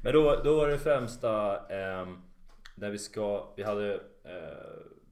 Men 0.03 0.13
då, 0.13 0.41
då 0.43 0.55
var 0.55 0.67
det 0.67 0.77
främsta 0.77 1.65
ehm, 1.67 2.17
där 2.75 2.89
vi 2.89 2.97
ska, 2.97 3.53
vi 3.55 3.63
hade, 3.63 3.93
eh, 4.23 4.39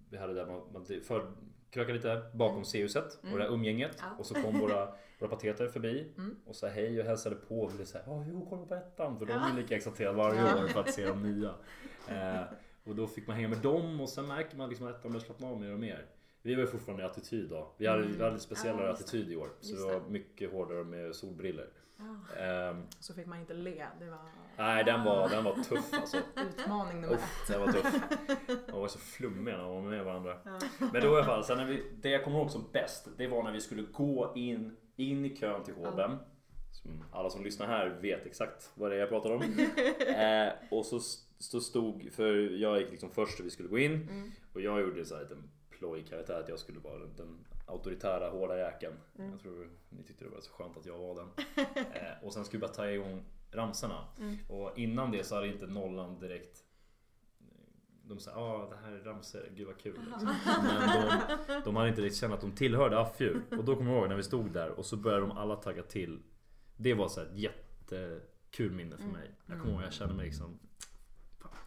vi 0.09 0.17
hade 0.17 0.33
där 0.33 0.45
man, 0.45 0.61
man 0.73 0.85
för, 0.85 1.31
krökade 1.75 1.93
lite 1.93 2.21
bakom 2.33 2.63
C-huset 2.65 3.17
och 3.21 3.37
det 3.37 3.43
där 3.43 3.53
umgänget. 3.53 3.97
Ja. 3.99 4.05
Och 4.19 4.25
så 4.25 4.33
kom 4.33 4.59
våra, 4.59 4.93
våra 5.19 5.29
pateter 5.29 5.67
förbi 5.67 6.11
Mm. 6.17 6.35
och 6.45 6.55
sa 6.55 6.67
hej 6.67 6.99
och 6.99 7.05
hälsade 7.05 7.35
på 7.35 7.59
och 7.61 7.73
ville 7.73 7.85
säga 7.85 8.03
ja, 8.07 8.25
jo, 8.27 8.47
kolla 8.49 8.65
på 8.65 8.75
ettan 8.75 9.19
för 9.19 9.25
de 9.25 9.33
är 9.33 9.53
lika 9.55 9.75
exalterade 9.75 10.17
varje 10.17 10.41
år 10.43 10.67
för 10.67 10.79
att 10.79 10.93
se 10.93 11.05
de 11.07 11.23
nya. 11.23 11.53
Eh, 12.09 12.43
och 12.83 12.95
då 12.95 13.07
fick 13.07 13.27
man 13.27 13.35
hänga 13.35 13.47
med 13.47 13.57
dem 13.57 14.01
och 14.01 14.09
sen 14.09 14.27
märker 14.27 14.57
man 14.57 14.69
liksom 14.69 14.87
att 14.87 14.95
ettan 14.99 15.11
börjar 15.11 15.25
slappna 15.25 15.47
av 15.47 15.59
mer 15.61 15.73
och 15.73 15.79
mer. 15.79 16.05
Vi 16.41 16.55
var 16.55 16.61
ju 16.61 16.67
fortfarande 16.67 17.03
i 17.03 17.05
attityd 17.05 17.49
då. 17.49 17.73
Vi 17.77 17.87
hade, 17.87 18.01
vi 18.03 18.13
hade 18.17 18.31
lite 18.31 18.43
speciellare 18.43 18.85
Ja, 18.87 18.93
attityd 18.93 19.31
i 19.31 19.35
år. 19.35 19.49
Så 19.59 19.75
det 19.75 19.83
var 19.93 20.01
mycket 20.09 20.51
hårdare 20.51 20.83
med 20.83 21.15
solbriller. 21.15 21.67
Ja. 21.97 22.35
Ehm, 22.43 22.83
Så 22.99 23.13
fick 23.13 23.27
man 23.27 23.39
inte 23.39 23.53
le. 23.53 23.85
Det 23.99 24.09
var 24.09 24.19
nej, 24.57 24.83
den 24.83 25.03
var, 25.03 25.29
den 25.29 25.43
var 25.43 25.53
tuff 25.55 25.93
alltså. 25.93 26.17
utmaning 26.35 27.01
nummer 27.01 27.13
ett. 27.13 27.19
Uff, 27.19 27.47
den 27.47 27.61
var 27.61 27.71
tuff. 27.71 28.01
De 28.67 28.79
var 28.79 28.87
så 28.87 28.99
flummiga 28.99 29.57
när 29.57 29.63
de 29.63 29.73
var 29.75 29.81
med 29.81 30.05
varandra. 30.05 30.37
Ja. 30.45 30.59
Men 30.79 31.01
då 31.01 31.07
i 31.07 31.15
alla 31.15 31.25
fall, 31.25 31.43
sen 31.43 31.57
när 31.57 31.65
vi, 31.65 31.83
det 32.01 32.09
jag 32.09 32.23
kommer 32.23 32.39
ihåg 32.39 32.51
som 32.51 32.65
bäst, 32.73 33.07
det 33.17 33.27
var 33.27 33.43
när 33.43 33.51
vi 33.51 33.61
skulle 33.61 33.81
gå 33.81 34.33
in, 34.35 34.75
in 34.95 35.25
i 35.25 35.37
kön 35.37 35.63
till 35.63 35.73
Håben. 35.73 36.17
Som 36.71 37.03
alla 37.11 37.29
som 37.29 37.43
lyssnar 37.43 37.67
här 37.67 37.89
vet 38.01 38.25
exakt 38.25 38.71
vad 38.75 38.91
det 38.91 38.95
är 38.95 38.99
jag 38.99 39.09
pratar 39.09 39.31
om. 39.31 39.41
eh, 40.15 40.53
och 40.71 40.85
så, 40.85 40.99
så 41.39 41.59
stod, 41.61 42.09
för 42.13 42.33
jag 42.61 42.79
gick 42.81 42.91
liksom 42.91 43.11
först 43.11 43.39
och 43.39 43.45
vi 43.45 43.49
skulle 43.49 43.69
gå 43.69 43.77
in. 43.77 43.93
Mm. 43.93 44.31
Och 44.53 44.61
jag 44.61 44.81
gjorde 44.81 45.05
så 45.05 45.15
här 45.15 45.21
liten 45.21 45.49
plojkaraktär 45.69 46.39
att 46.39 46.49
jag 46.49 46.59
skulle 46.59 46.79
vara 46.79 46.99
den 46.99 47.45
auktoritära 47.65 48.29
hårda 48.29 48.57
jäkeln. 48.57 48.95
Mm. 49.19 49.31
Jag 49.31 49.39
tror 49.39 49.69
ni 49.89 50.03
tyckte 50.03 50.23
det 50.23 50.29
var 50.29 50.41
så 50.41 50.51
skönt 50.51 50.77
att 50.77 50.85
jag 50.85 50.97
var 50.97 51.15
den. 51.15 51.29
eh, 51.75 52.23
och 52.23 52.33
sen 52.33 52.45
skulle 52.45 52.59
vi 52.59 52.67
bara 52.67 52.73
ta 52.73 52.89
igång 52.89 53.25
ramsorna. 53.51 54.07
Mm. 54.19 54.37
Och 54.49 54.77
innan 54.77 55.11
det 55.11 55.23
så 55.23 55.35
hade 55.35 55.47
inte 55.47 55.67
nollan 55.67 56.19
direkt 56.19 56.65
de 58.07 58.19
sa 58.19 58.31
ah 58.31 58.69
det 58.69 58.75
här 58.75 58.91
är 58.91 58.99
ramsor, 59.03 59.49
gud 59.55 59.67
vad 59.67 59.77
kul. 59.77 59.99
Liksom. 60.11 60.35
Men 60.63 60.89
de, 61.47 61.61
de 61.65 61.75
hade 61.75 61.89
inte 61.89 62.01
riktigt 62.01 62.19
känt 62.19 62.33
att 62.33 62.41
de 62.41 62.51
tillhörde 62.51 62.99
Affjur. 62.99 63.41
Och 63.57 63.65
då 63.65 63.75
kommer 63.75 63.91
jag 63.91 63.99
ihåg 63.99 64.09
när 64.09 64.15
vi 64.15 64.23
stod 64.23 64.51
där 64.51 64.69
och 64.69 64.85
så 64.85 64.97
började 64.97 65.21
de 65.21 65.31
alla 65.31 65.55
tagga 65.55 65.83
till. 65.83 66.23
Det 66.77 66.93
var 66.93 67.07
så 67.07 67.19
här 67.19 67.27
ett 67.27 67.37
jättekul 67.37 68.71
minne 68.71 68.97
för 68.97 69.03
Mm. 69.03 69.15
mig. 69.15 69.31
Jag 69.45 69.59
kommer 69.59 69.73
ihåg 69.73 69.83
jag 69.83 69.93
kände 69.93 70.13
mig 70.13 70.25
liksom 70.25 70.59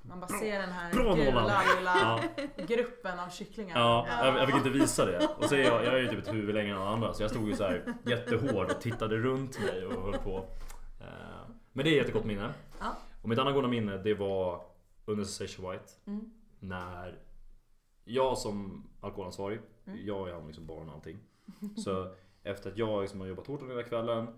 Man 0.09 0.21
bara 0.21 0.29
ser 0.29 0.59
den 0.59 0.71
här 0.73 0.93
Bra, 0.93 1.15
gula 1.15 1.63
lilla 1.77 1.97
Ja, 2.01 2.21
gruppen 2.67 3.19
av 3.19 3.29
kycklingar. 3.29 3.79
ja 3.79 4.07
jag, 4.09 4.37
jag 4.37 4.47
fick 4.47 4.57
inte 4.57 4.71
visa 4.71 5.05
det. 5.07 5.29
Och 5.39 5.45
så 5.45 5.55
är 5.55 5.59
jag, 5.63 5.85
jag 5.85 5.95
är 5.95 5.99
ju 5.99 6.09
typ 6.09 6.19
ett 6.19 6.35
huvud 6.35 6.55
längre 6.55 6.71
än 6.71 6.79
alla 6.83 6.91
andra 6.91 7.13
så 7.13 7.23
jag 7.23 7.31
stod 7.31 7.49
ju 7.49 7.57
så 7.57 7.65
här 7.65 7.95
jättehård 8.07 8.71
och 8.71 8.81
tittade 8.81 9.17
runt 9.17 9.61
mig 9.61 9.87
och 9.87 10.03
höll 10.03 10.19
på. 10.19 10.37
Eh, 11.01 11.07
Men 11.73 11.85
det 11.85 11.91
är 11.91 11.93
ett 11.93 11.97
jättegott 12.07 12.25
minne. 12.25 12.53
Ja. 12.81 12.97
Och 13.23 13.29
mitt 13.29 13.39
andra 13.39 13.53
goda 13.53 13.69
minne 13.69 13.97
det 13.99 14.15
var 14.15 14.63
under 15.05 15.25
Sensation 15.25 15.71
White. 15.71 15.85
Mm. 16.07 16.31
När 16.61 17.19
jag 18.05 18.39
som 18.39 18.89
alkoholansvarig, 19.01 19.61
Mm. 19.87 20.01
jag 20.07 20.29
är 20.29 20.33
han 20.35 20.47
liksom 20.47 20.67
barn 20.67 20.89
och 20.89 20.95
allting. 20.95 21.19
Så 21.77 22.15
efter 22.43 22.71
att 22.71 22.79
jag 22.79 23.01
liksom 23.03 23.21
har 23.21 23.27
jobbat 23.29 23.47
hårt 23.47 23.63
hela 23.71 23.83
kvällen 23.83 24.29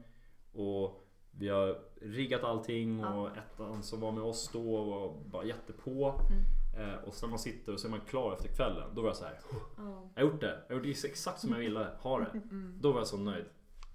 och 0.53 1.07
vi 1.41 1.49
har 1.49 1.79
riggat 2.01 2.45
allting 2.45 3.05
och 3.05 3.37
ettan 3.37 3.83
som 3.83 4.01
var 4.01 4.13
med 4.13 4.23
oss 4.23 4.51
då 4.53 4.85
var 4.85 5.15
bara 5.31 5.45
jättepå. 5.45 6.09
Mm. 6.09 6.91
Eh, 6.91 6.95
och 7.05 7.15
sen 7.15 7.27
när 7.27 7.31
man 7.31 7.39
sitter 7.39 7.73
och 7.73 7.81
så 7.81 7.87
är 7.87 7.91
man 7.91 8.01
klar 8.01 8.33
efter 8.33 8.49
kvällen. 8.49 8.95
Då 8.95 9.01
var 9.01 9.09
jag 9.09 9.17
så 9.17 9.25
här. 9.25 9.41
Ja. 9.77 10.11
Jag 10.15 10.23
har 10.27 10.31
gjort 10.33 10.41
det. 10.41 10.65
Jag 10.69 10.77
har 10.77 10.85
gjort 10.85 11.03
det 11.03 11.09
exakt 11.09 11.41
som 11.41 11.53
jag 11.53 11.59
ville 11.59 11.87
ha 12.01 12.19
det. 12.19 12.31
Mm. 12.51 12.79
Då 12.81 12.93
var 12.93 13.01
jag 13.01 13.07
så 13.07 13.17
nöjd. 13.17 13.45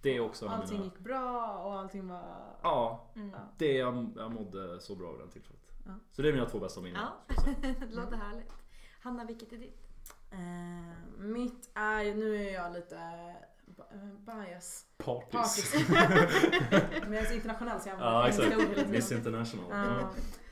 Det 0.02 0.16
är 0.16 0.20
också 0.20 0.48
Allting 0.48 0.78
mina... 0.78 0.84
gick 0.86 1.00
bra 1.00 1.58
och 1.66 1.80
allting 1.80 2.08
var... 2.08 2.24
Ja, 2.62 3.12
Mm. 3.16 3.30
Ja. 3.30 3.40
det 3.58 3.74
jag, 3.74 4.12
jag 4.16 4.32
mådde 4.32 4.80
så 4.80 4.96
bra 4.96 5.08
över 5.08 5.20
den 5.20 5.30
tillfället. 5.30 5.62
Ja. 5.86 5.92
Så 6.12 6.22
det 6.22 6.30
är 6.30 6.34
mina 6.34 6.46
två 6.46 6.60
bästa 6.60 6.82
minnen. 6.82 7.02
Ja. 7.28 7.36
Det 7.80 7.96
låter 7.96 8.18
härligt. 8.18 8.52
Hanna, 9.02 9.26
vilket 9.26 9.54
är 9.54 9.58
ditt? 9.58 9.82
Eh, 10.32 11.20
mitt 11.20 11.70
är 11.74 12.02
ju, 12.02 12.14
nu 12.14 12.36
är 12.36 12.54
jag 12.54 12.74
lite 12.74 13.00
bias. 14.26 14.86
Parties. 14.98 15.32
Partisk. 15.32 15.90
Men 17.04 17.14
jag 17.14 17.22
är 17.22 17.26
så 17.26 17.34
internationell 17.34 17.80
så 17.82 17.90
jag 17.90 18.00
Ja 18.00 18.04
använder 18.06 18.28
exakt. 18.30 18.52
engelska 18.52 18.70
ord 18.72 18.78
hela 18.78 18.90
Miss 18.92 19.08
tiden. 19.08 19.24
International. 19.24 19.66
Ja. 19.70 20.00
Ja. 20.00 20.10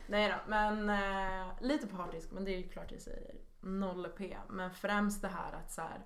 Nej 0.07 0.29
då, 0.29 0.35
men 0.51 0.89
eh, 0.89 1.47
lite 1.61 1.87
partisk. 1.87 2.31
Men 2.31 2.45
det 2.45 2.51
är 2.51 2.57
ju 2.57 2.69
klart 2.69 2.91
jag 2.91 3.01
säger 3.01 3.35
0p. 3.61 4.37
Men 4.49 4.71
främst 4.71 5.21
det 5.21 5.27
här 5.27 5.53
att 5.53 5.71
så 5.71 5.81
här, 5.81 6.05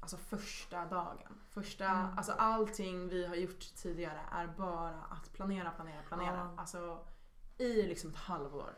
Alltså 0.00 0.16
första 0.16 0.84
dagen. 0.84 1.40
Första, 1.50 1.84
Mm. 1.84 2.16
alltså 2.18 2.32
allting 2.32 3.08
vi 3.08 3.26
har 3.26 3.34
gjort 3.34 3.74
tidigare 3.76 4.20
är 4.32 4.46
bara 4.46 5.02
att 5.10 5.32
planera, 5.32 5.70
planera, 5.70 6.02
planera. 6.08 6.36
Ja. 6.36 6.54
Alltså 6.56 7.04
i 7.58 7.82
liksom 7.82 8.10
ett 8.10 8.16
halvår. 8.16 8.70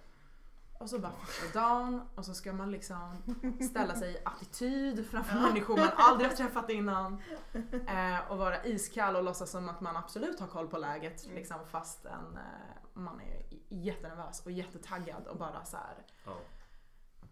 Och 0.84 0.90
så 0.90 0.98
bara 0.98 1.12
första 1.12 1.58
dagen 1.60 2.02
och 2.14 2.24
så 2.24 2.34
ska 2.34 2.52
man 2.52 2.70
liksom 2.70 3.22
ställa 3.70 3.94
sig 3.94 4.12
i 4.14 4.18
attityd 4.24 5.06
framför 5.06 5.40
människor 5.40 5.76
man 5.76 5.88
aldrig 5.96 6.30
har 6.30 6.36
träffat 6.36 6.70
innan. 6.70 7.22
Eh, 7.86 8.30
och 8.30 8.38
vara 8.38 8.64
iskall 8.64 9.16
och 9.16 9.22
låtsas 9.24 9.50
som 9.50 9.68
att 9.68 9.80
man 9.80 9.96
absolut 9.96 10.40
har 10.40 10.46
koll 10.46 10.68
på 10.68 10.78
läget 10.78 11.24
Mm. 11.24 11.36
liksom, 11.36 11.66
fast 11.66 12.04
en, 12.04 12.36
eh, 12.36 12.42
man 12.94 13.20
är 13.20 13.42
jättenervös 13.68 14.40
och 14.46 14.50
jättetaggad 14.52 15.26
och 15.26 15.36
bara 15.38 15.64
så 15.64 15.76
här. 15.76 16.06
Ja. 16.24 16.36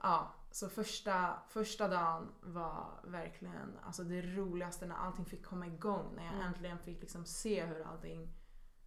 Ja, 0.02 0.32
så 0.50 0.68
första, 0.68 1.34
första 1.48 1.88
dagen 1.88 2.28
var 2.42 3.00
verkligen 3.04 3.78
alltså 3.86 4.04
det 4.04 4.22
roligaste 4.22 4.86
när 4.86 4.96
allting 4.96 5.24
fick 5.24 5.46
komma 5.46 5.66
igång. 5.66 6.12
När 6.16 6.24
jag 6.24 6.34
Mm. 6.34 6.46
äntligen 6.46 6.78
fick 6.78 7.00
liksom 7.00 7.24
se 7.24 7.64
hur 7.64 7.86
allting 7.86 8.34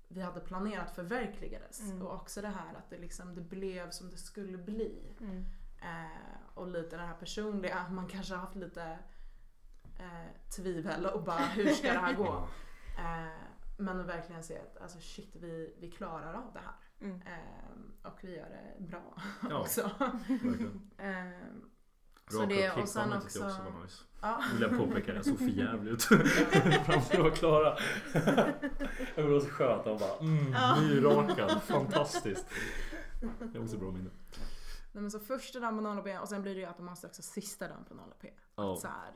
vi 0.08 0.22
hade 0.22 0.40
planerat 0.40 0.92
förverkligades. 0.92 1.82
Mm. 1.82 2.02
Och 2.02 2.14
också 2.14 2.42
det 2.42 2.48
här 2.48 2.74
att 2.76 2.90
det, 2.90 2.98
liksom, 2.98 3.36
det 3.36 3.42
blev 3.42 3.90
som 3.90 4.10
det 4.10 4.18
skulle 4.18 4.58
bli. 4.58 5.16
Mm. 5.20 5.46
Eh, 5.82 6.38
och 6.54 6.68
lite 6.68 6.98
det 6.98 7.04
här 7.04 7.14
personliga, 7.16 7.88
man 7.92 8.08
kanske 8.08 8.34
har 8.34 8.42
haft 8.42 8.56
lite 8.56 9.00
eh, 10.00 10.52
tvivel 10.56 11.06
och 11.06 11.24
bara 11.24 11.46
hur 11.46 11.70
ska 11.70 11.94
det 11.94 12.00
här 12.00 12.14
gå? 12.14 12.48
Eh, 12.98 13.42
men 13.78 14.00
att 14.00 14.06
verkligen 14.08 14.44
se 14.44 14.60
att 14.60 14.82
alltså 14.82 15.00
shit, 15.00 15.36
vi, 15.36 15.76
vi 15.80 15.92
klarar 15.92 16.34
av 16.34 16.54
det 16.54 16.60
här. 16.60 16.76
Mm. 17.02 17.22
Eh, 17.22 18.12
och 18.12 18.24
vi 18.24 18.36
gör 18.36 18.50
det 18.50 18.84
bra 18.84 19.18
Ja, 19.50 19.60
också. 19.62 19.92
Så 22.32 22.46
det- 22.46 22.72
och 22.72 22.76
sen 22.76 22.86
kickbanden 22.88 23.22
tyckte 23.22 23.40
jag 23.40 23.48
också- 23.48 23.62
också 23.62 23.72
var 23.74 23.82
nice. 23.84 24.04
Ja. 24.22 24.44
Vill 24.54 24.62
jag 24.62 24.78
påpeka, 24.78 25.14
jag 25.16 25.26
såg 25.26 25.38
för 25.38 25.46
jävligt 25.46 25.94
ut. 25.94 26.04
Fram 26.86 27.02
till 27.02 27.18
jag 27.18 27.24
var 27.24 27.32
klara. 27.36 27.78
Det 29.16 29.24
var 29.24 29.40
så 29.40 29.50
skönt. 29.50 29.86
Han 29.86 29.98
bara 29.98 30.18
mm, 30.20 30.52
Ja. 30.54 30.82
nyrakad. 30.82 31.62
Fantastiskt. 31.64 32.46
Det 33.54 33.60
var 33.60 33.68
så 33.68 33.78
bra 33.78 33.92
minne. 33.92 34.10
Nej, 34.92 35.02
men 35.02 35.12
så 35.12 35.20
första 35.20 35.60
dagen 35.60 35.78
på 35.78 35.84
0P 35.84 36.20
och 36.20 36.30
sen 36.30 36.42
blir 36.42 36.54
det 36.56 36.62
ju 36.62 36.68
automatiskt 36.68 37.06
också 37.06 37.22
sista 37.22 37.68
dagen 37.68 37.84
på 37.90 37.94
0P. 37.94 38.30
Ja. 38.56 38.78
Så 38.82 38.88
här, 38.88 39.12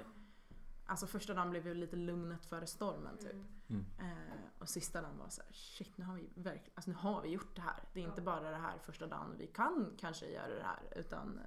alltså 0.86 1.08
första 1.08 1.34
dagen 1.34 1.50
blev 1.50 1.67
ju 1.67 1.74
lite 1.74 1.95
lugnet 1.95 2.45
före 2.45 2.67
stormen 2.67 3.17
typ. 3.17 3.32
Mm. 3.69 3.86
Eh, 4.00 4.60
och 4.60 4.69
sista 4.69 5.02
dagen 5.02 5.17
var 5.17 5.30
så 5.30 5.41
här, 5.41 5.52
shit 5.54 5.98
nu 5.98 6.06
har 6.06 6.15
vi 6.15 6.30
verkligen, 6.36 6.72
alltså 6.76 6.91
nu 6.91 6.98
har 6.98 7.22
vi 7.22 7.30
gjort 7.30 7.56
det 7.56 7.62
här. 7.62 7.84
Det 7.93 8.00
är 8.00 8.04
inte 8.08 8.22
bara 8.22 8.50
det 8.52 8.58
här 8.58 8.78
första 8.86 9.08
dagen 9.08 9.36
vi 9.38 9.48
kan 9.48 9.93
kanske 10.00 10.26
göra 10.32 10.56
det 10.56 10.63
här 10.63 11.00
utan 11.00 11.39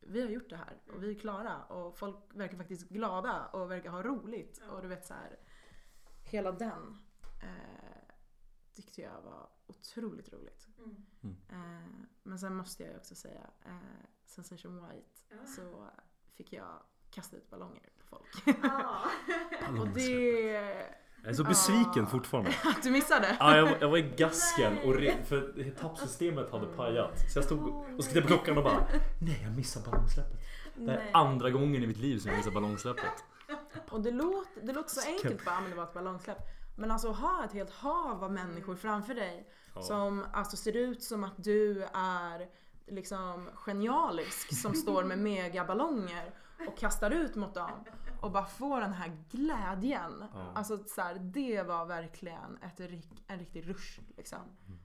vi 0.00 0.22
har 0.22 0.28
gjort 0.28 0.50
det 0.50 0.56
här 0.56 0.80
och 0.86 1.02
vi 1.02 1.10
är 1.10 1.18
klara 1.18 1.64
och 1.64 1.98
folk 1.98 2.16
verkar 2.34 2.56
faktiskt 2.56 2.88
glada 2.88 3.46
och 3.46 3.70
verkar 3.70 3.90
ha 3.90 4.02
roligt 4.02 4.62
och 4.70 4.82
du 4.82 4.88
vet 4.88 5.06
så 5.06 5.14
här. 5.14 5.38
Hela 6.30 6.52
den 6.52 6.98
eh, 7.42 8.14
tyckte 8.72 9.00
jag 9.02 9.20
var 9.22 9.48
otroligt 9.66 10.32
roligt. 10.32 10.68
Mm. 10.78 11.36
Eh, 11.48 12.06
men 12.22 12.38
sen 12.38 12.54
måste 12.54 12.82
jag 12.82 12.92
ju 12.92 12.98
också 12.98 13.14
säga, 13.14 13.50
eh, 13.64 14.06
Sensation 14.26 14.88
White 14.88 15.20
Ja. 15.30 15.46
så 15.46 15.90
fick 16.34 16.52
jag 16.52 16.82
kasta 17.10 17.36
ut 17.36 17.50
ballonger 17.50 17.88
på 17.98 18.06
folk. 18.06 18.58
Ja. 18.62 19.04
och 19.80 19.88
det... 19.88 20.94
Jag 21.22 21.30
är 21.30 21.34
så 21.34 21.44
besviken 21.44 22.04
Ah. 22.04 22.06
fortfarande. 22.06 22.50
Att 22.64 22.82
du 22.82 22.90
missade? 22.90 23.36
Ja, 23.40 23.56
jag, 23.56 23.62
var- 23.66 23.76
jag 23.80 23.88
var 23.88 23.98
i 23.98 24.02
gasken 24.16 24.78
och 24.84 24.94
re, 24.94 25.14
för 25.24 25.60
etappsystemet 25.60 26.52
hade 26.52 26.66
pajat. 26.66 27.18
Så 27.32 27.38
jag 27.38 27.44
stod 27.44 27.68
och 27.98 28.04
tittade 28.04 28.20
på 28.22 28.26
klockan 28.26 28.58
och 28.58 28.64
bara 28.64 28.86
Nej, 29.20 29.40
jag 29.42 29.56
missar 29.56 29.90
ballongsläppet. 29.90 30.40
Det 30.74 30.92
är 30.92 31.10
andra 31.12 31.50
gången 31.50 31.82
i 31.82 31.86
mitt 31.86 31.98
liv 31.98 32.18
som 32.18 32.30
jag 32.30 32.36
missar 32.38 32.50
ballongsläppet. 32.50 33.24
Och 33.90 34.00
det 34.00 34.10
låter, 34.10 34.60
det 34.66 34.72
låter 34.72 34.90
så 34.90 35.08
enkelt 35.08 35.44
bara, 35.44 35.60
men 35.60 35.70
det 35.70 35.76
var 35.76 35.84
ett 35.84 35.94
ballongsläpp. 35.94 36.38
Men 36.76 36.90
alltså 36.90 37.10
ha 37.10 37.44
ett 37.44 37.52
helt 37.52 37.70
hav 37.70 38.24
av 38.24 38.32
människor 38.32 38.76
framför 38.76 39.14
dig 39.14 39.48
Ja. 39.74 39.82
som 39.82 40.24
alltså 40.32 40.56
ser 40.56 40.76
ut 40.76 41.02
som 41.02 41.24
att 41.24 41.32
du 41.36 41.82
är 41.94 42.46
liksom 42.86 43.48
genialisk 43.54 44.60
som 44.62 44.74
står 44.74 45.04
med 45.04 45.18
megaballonger 45.58 46.30
och 46.68 46.78
kastar 46.78 47.10
ut 47.10 47.34
mot 47.34 47.54
dem 47.54 47.70
och 48.20 48.30
bara 48.30 48.44
får 48.46 48.80
den 48.80 48.92
här 48.92 49.16
glädjen. 49.30 50.24
Ja. 50.34 50.52
Alltså 50.54 50.78
så 50.86 51.00
här, 51.00 51.14
det 51.14 51.62
var 51.62 51.86
verkligen 51.86 52.58
ett, 52.62 52.80
en 53.26 53.38
riktig 53.38 53.68
rush 53.68 54.00
liksom. 54.16 54.38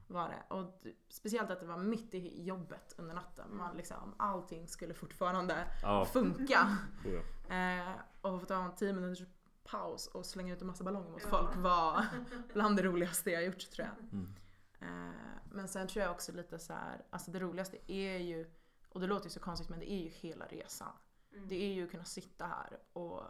Var 0.08 0.30
det. 0.30 0.56
Och 0.56 0.84
speciellt 1.10 1.52
att 1.52 1.60
det 1.60 1.66
var 1.66 1.78
mitt 1.78 2.14
i 2.14 2.44
jobbet 2.44 2.96
under 2.98 3.14
natten. 3.16 3.58
Man 3.58 3.78
liksom, 3.78 4.16
allting 4.18 4.68
skulle 4.68 4.94
fortfarande 4.94 5.68
Ja, 5.82 6.06
funka. 6.06 6.78
jag. 7.04 7.82
Eh, 7.82 7.92
och 8.22 8.40
få 8.40 8.46
ta 8.46 8.56
en 8.56 8.76
10 8.76 8.94
minuters 8.94 9.28
paus 9.64 10.08
och 10.08 10.26
slänga 10.26 10.54
ut 10.54 10.62
en 10.62 10.68
massa 10.68 10.84
ballonger 10.84 11.12
mot 11.12 11.22
folk 11.24 11.56
var 11.56 12.06
bland 12.54 12.78
det 12.78 12.84
roligaste 12.84 13.32
jag 13.32 13.46
gjort 13.46 13.72
tror 13.72 13.88
jag. 13.88 14.14
Mm. 14.14 14.34
Eh, 14.80 15.16
men 15.52 15.68
sen 15.68 15.88
tror 15.88 16.04
jag 16.04 16.12
också 16.12 16.32
lite 16.32 16.60
så 16.60 16.74
här, 16.74 17.06
alltså 17.10 17.32
det 17.32 17.40
roligaste 17.40 17.78
är 17.92 18.18
ju, 18.18 18.52
och 18.90 19.00
det 19.00 19.08
låter 19.08 19.26
ju 19.26 19.30
så 19.30 19.40
konstigt 19.40 19.70
men 19.70 19.80
det 19.80 19.92
är 19.92 20.04
ju 20.04 20.10
hela 20.10 20.46
resan. 20.46 20.92
Det 21.48 21.56
är 21.56 21.74
ju 21.74 21.84
att 21.84 21.92
kunna 21.92 22.04
sitta 22.04 22.46
här 22.46 22.80
och 22.94 23.24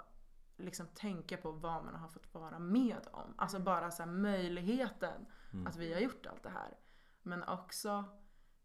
liksom 0.58 0.88
tänka 0.88 1.38
på 1.38 1.52
vad 1.52 1.86
man 1.86 1.96
har 1.96 2.08
fått 2.08 2.34
vara 2.34 2.60
med 2.60 3.08
om. 3.12 3.34
Alltså 3.38 3.60
bara 3.60 3.92
så 3.92 4.04
här 4.04 4.12
möjligheten 4.12 5.26
Mm. 5.54 5.68
att 5.68 5.76
vi 5.76 5.94
har 5.94 6.00
gjort 6.00 6.26
allt 6.26 6.44
det 6.44 6.50
här. 6.50 6.78
Men 7.22 7.44
också 7.44 8.04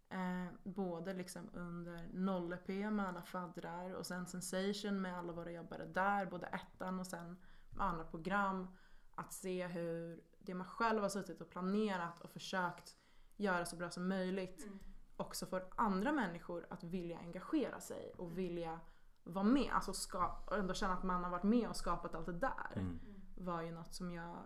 eh, 0.09 0.47
både 0.65 1.15
liksom 1.15 1.51
under 1.53 1.99
0P 1.99 2.91
med 2.91 3.09
alla 3.09 3.23
faddrar 3.23 3.91
och 3.91 4.07
sen 4.07 4.27
Sensation 4.27 5.01
med 5.01 5.19
alla 5.19 5.33
våra 5.33 5.51
jobbare 5.51 5.87
där, 5.87 6.27
både 6.27 6.47
ettan 6.47 7.01
och 7.01 7.07
sen 7.07 7.37
med 7.71 7.87
andra 7.87 8.05
program. 8.05 8.77
Att 9.15 9.33
se 9.33 9.67
hur 9.67 10.25
det 10.39 10.55
man 10.55 10.67
själv 10.67 11.03
har 11.03 11.09
suttit 11.09 11.41
och 11.41 11.51
planerat 11.51 12.21
och 12.21 12.31
försökt 12.31 12.97
göra 13.37 13.67
så 13.67 13.77
bra 13.77 13.91
som 13.91 14.09
möjligt 14.09 14.67
också 15.17 15.47
får 15.47 15.69
andra 15.77 16.13
människor 16.13 16.67
att 16.71 16.85
vilja 16.85 17.19
engagera 17.19 17.81
sig 17.81 18.13
och 18.19 18.39
vilja 18.39 18.81
vara 19.31 19.45
med. 19.45 19.71
Alltså 19.73 19.93
ska, 19.93 20.37
ändå 20.53 20.75
känna 20.75 20.95
att 20.95 21.03
man 21.03 21.25
har 21.25 21.31
varit 21.31 21.43
med 21.43 21.69
och 21.69 21.77
skapat 21.77 22.15
allt 22.15 22.27
det 22.27 22.33
där 22.33 22.73
Mm. 22.77 23.01
var 23.37 23.63
ju 23.63 23.71
något 23.73 23.95
som 23.95 24.13
jag 24.13 24.37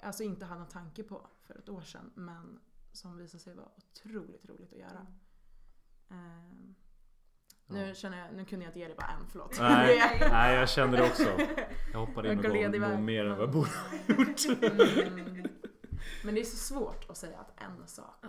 alltså 0.00 0.22
inte 0.22 0.44
hade 0.44 0.60
en 0.60 0.68
tanke 0.68 1.02
på 1.02 1.26
för 1.40 1.58
ett 1.58 1.68
år 1.68 1.80
sedan 1.80 2.10
men 2.14 2.60
som 2.92 3.16
visade 3.18 3.42
sig 3.42 3.54
vara 3.54 3.68
otroligt 3.76 4.46
roligt 4.48 4.72
att 4.72 4.78
göra. 4.78 5.06
Ehm, 6.10 6.74
nu 7.66 7.94
känner 7.94 8.18
jag, 8.18 8.34
nu 8.34 8.44
kunde 8.44 8.64
jag 8.64 8.70
inte 8.70 8.78
ge 8.78 8.86
dig 8.86 8.96
bara 8.96 9.06
en, 9.08 9.26
förlåt. 9.28 9.56
Nej, 9.60 10.18
nej, 10.30 10.56
jag 10.56 10.68
kände 10.68 10.96
det 10.96 11.02
också. 11.06 11.28
Jag 11.92 12.06
hoppade 12.06 12.32
in 12.32 12.38
och 12.38 12.44
gav 12.44 12.90
nog 12.90 13.00
mer 13.00 13.24
än 13.24 13.30
vad 13.30 13.40
jag 13.42 13.52
borde 13.52 13.70
ha 13.70 14.14
gjort. 14.14 14.62
Mm. 14.62 15.46
Men 16.24 16.34
det 16.34 16.40
är 16.40 16.44
så 16.44 16.56
svårt 16.56 17.10
att 17.10 17.16
säga 17.16 17.38
att 17.38 17.60
en 17.62 17.86
sak. 17.86 18.16
Ja. 18.22 18.28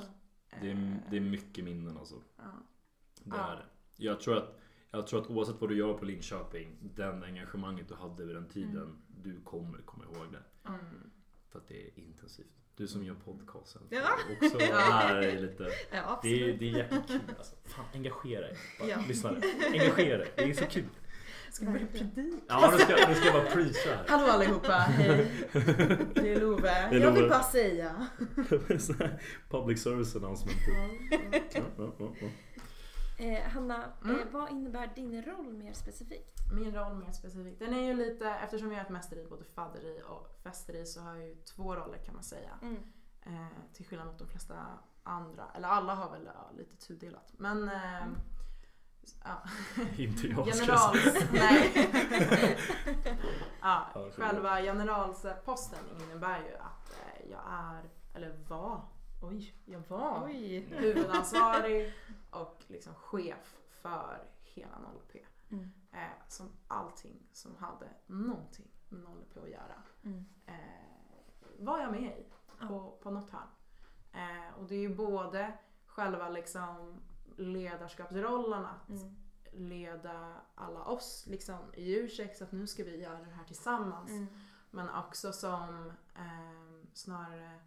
Det 0.62 0.72
är, 0.72 1.04
det 1.10 1.18
är 1.18 1.22
mycket 1.22 1.64
minnen 1.64 1.98
alltså. 1.98 2.16
Ja. 2.38 2.44
Det 3.24 3.38
är 3.38 3.56
det. 3.56 3.66
Jag 4.04 4.20
tror, 4.20 4.38
att, 4.38 4.60
jag 4.96 5.08
tror 5.08 5.22
att 5.22 5.28
oavsett 5.30 5.62
vad 5.62 5.70
du 5.70 5.78
gör 5.78 5.94
på 5.94 6.06
Linköping, 6.06 6.78
den 6.96 7.24
engagemanget 7.24 7.88
du 7.90 7.96
hade 7.96 8.26
vid 8.26 8.36
den 8.36 8.50
tiden, 8.50 8.98
du 9.08 9.42
kommer 9.42 9.78
komma 9.78 10.04
ihåg 10.04 10.32
det. 10.32 10.70
Mm. 10.70 10.80
För 11.52 11.60
att 11.60 11.68
det 11.68 11.88
är 11.88 12.00
intensivt. 12.00 12.48
Du 12.76 12.88
som 12.88 13.04
gör 13.04 13.16
podcasten. 13.16 13.82
Ja. 13.90 14.02
Också 14.42 14.58
lära 14.58 15.14
dig 15.20 15.42
lite. 15.42 15.64
Ja, 15.92 16.20
Det 16.24 16.44
är, 16.44 16.58
det 16.58 16.70
är 16.70 16.78
jäkligt 16.78 17.08
kul 17.08 17.20
alltså. 17.38 17.56
Fan, 17.66 17.86
engagera 17.94 18.42
dig. 18.42 18.58
Bara, 18.80 18.90
Ja. 18.90 18.98
Lyssna 19.08 19.32
nu. 19.32 19.42
Engagera 19.80 20.18
dig. 20.18 20.34
Det 20.36 20.44
är 20.44 20.54
så 20.54 20.66
kul. 20.66 20.86
Ska 21.52 21.66
vi 21.66 21.72
börja 21.72 21.88
predika? 21.88 22.38
Ja, 22.48 22.70
nu 22.72 22.78
ska, 22.78 23.08
nu 23.10 23.16
ska 23.16 23.26
jag 23.26 23.34
bara 23.34 23.52
prisa 23.54 23.90
här. 23.90 24.06
Hallå 24.08 24.32
allihopa, 24.32 24.72
hej! 24.74 25.32
Det 26.14 26.34
är 26.34 26.40
Love. 26.40 26.70
är 26.70 27.00
Jag 27.00 27.12
vill 27.12 27.30
bara 27.30 27.44
säga. 27.44 28.08
Public 29.50 29.84
service 29.84 30.16
announcement. 30.16 30.58
Ja, 30.68 30.90
ja, 31.54 31.62
ja, 32.00 32.14
ja. 32.22 32.28
Eh, 33.18 33.42
Hanna, 33.50 33.84
Mm. 34.04 34.20
eh, 34.20 34.26
vad 34.32 34.50
innebär 34.52 34.92
din 34.96 35.22
roll 35.22 35.54
mer 35.54 35.74
specifikt? 35.74 36.40
Min 36.54 36.76
roll 36.76 36.94
mer 36.96 37.12
specifikt. 37.12 37.60
Den 37.60 37.74
är 37.74 37.82
ju 37.84 37.94
lite, 37.94 38.30
eftersom 38.30 38.72
jag 38.72 38.80
är 38.80 38.84
ett 38.86 38.90
mästeri, 38.90 39.26
både 39.30 39.44
fadderi 39.44 40.02
och 40.08 40.28
festeri 40.44 40.86
så 40.86 41.02
har 41.02 41.16
jag 41.16 41.28
ju 41.28 41.36
två 41.36 41.76
roller 41.76 41.98
kan 41.98 42.14
man 42.14 42.24
säga. 42.24 42.50
Mm. 42.62 42.78
Eh, 43.22 43.48
till 43.74 43.86
skillnad 43.86 44.08
mot 44.08 44.20
de 44.20 44.28
flesta 44.28 44.66
andra. 45.04 45.44
Eller 45.56 45.68
alla 45.68 45.96
har 45.96 46.12
väl 46.12 46.26
ja, 46.36 46.52
lite 46.58 46.78
tudelat. 46.78 47.34
Men 47.38 47.70
eh, 47.70 48.08
ja. 49.24 49.42
Inte 49.98 50.28
jag 50.28 50.48
generals... 50.48 51.30
Nej. 51.34 51.88
ja, 53.62 53.88
själva 54.18 54.62
generalsposten 54.62 55.80
innebär 56.02 56.40
ju 56.40 56.56
att 56.56 56.92
eh, 56.92 57.32
jag 57.32 57.42
är, 57.50 57.84
eller 58.14 58.38
var, 58.48 58.82
oj, 59.28 59.54
jag 59.66 59.80
var 59.88 60.26
Oj. 60.26 60.60
huvudansvarig 60.60 61.94
och 62.32 62.64
liksom 62.68 62.94
chef 62.96 63.58
för 63.70 64.24
hela 64.42 64.76
0P. 64.78 65.20
Mm. 65.52 65.72
Eh, 65.92 66.00
som 66.28 66.50
allting 66.68 67.28
som 67.32 67.56
hade 67.56 67.90
någonting 68.08 68.68
med 68.90 69.02
0P 69.04 69.44
att 69.44 69.50
göra 69.50 69.84
Mm. 70.04 70.26
eh, 70.46 70.56
var 71.60 71.80
jag 71.80 71.92
med 71.92 72.20
i 72.20 72.26
på, 72.68 72.98
på 73.04 73.12
något 73.12 73.30
hörn. 73.32 73.48
Eh, 74.14 74.60
och 74.60 74.66
det 74.68 74.76
är 74.76 74.80
ju 74.80 74.96
både 74.96 75.54
själva 75.86 76.30
liksom 76.30 77.02
ledarskapsrollen 77.38 78.66
att 78.66 78.90
Mm. 78.90 79.16
leda 79.52 80.36
alla 80.56 80.84
oss 80.84 81.26
liksom 81.28 81.74
i 81.74 82.02
U6 82.02 82.44
att 82.44 82.52
nu 82.52 82.68
ska 82.68 82.84
vi 82.84 83.02
göra 83.02 83.20
det 83.20 83.32
här 83.32 83.44
tillsammans. 83.44 84.10
Mm. 84.10 84.28
Men 84.72 84.90
också 84.90 85.34
som 85.34 85.92
eh, 86.16 86.88
snarare, 86.94 87.60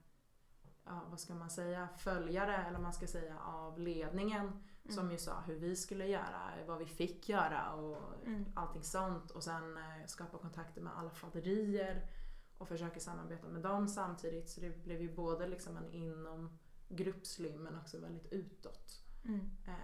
ja, 0.88 1.02
vad 1.10 1.20
ska 1.20 1.34
man 1.34 1.50
säga, 1.50 1.88
följare 1.98 2.56
eller 2.56 2.78
man 2.78 2.92
ska 2.92 3.06
säga 3.06 3.38
av 3.40 3.78
ledningen 3.78 4.52
som 4.88 4.98
Mm. 4.98 5.12
ju 5.12 5.18
sa 5.18 5.40
hur 5.40 5.58
vi 5.58 5.76
skulle 5.76 6.06
göra, 6.06 6.52
vad 6.66 6.78
vi 6.78 6.86
fick 6.86 7.28
göra 7.28 7.72
och 7.74 8.26
Mm. 8.26 8.44
allting 8.56 8.82
sånt. 8.82 9.30
Och 9.30 9.42
sen 9.44 9.76
eh, 9.76 10.06
skapa 10.06 10.38
kontakter 10.38 10.80
med 10.82 10.98
alla 10.98 11.10
fadderier 11.10 12.10
och 12.58 12.68
försöka 12.68 13.00
samarbeta 13.00 13.48
med 13.48 13.62
dem 13.62 13.88
samtidigt. 13.88 14.48
Så 14.50 14.60
det 14.60 14.84
blev 14.84 15.00
ju 15.02 15.14
både 15.14 15.48
liksom 15.48 15.76
en 15.76 15.90
inom 15.92 16.58
gruppslim 16.88 17.62
men 17.62 17.76
också 17.78 17.98
väldigt 18.00 18.32
utåt 18.32 19.04
Mm. 19.24 19.50
eh, 19.66 19.74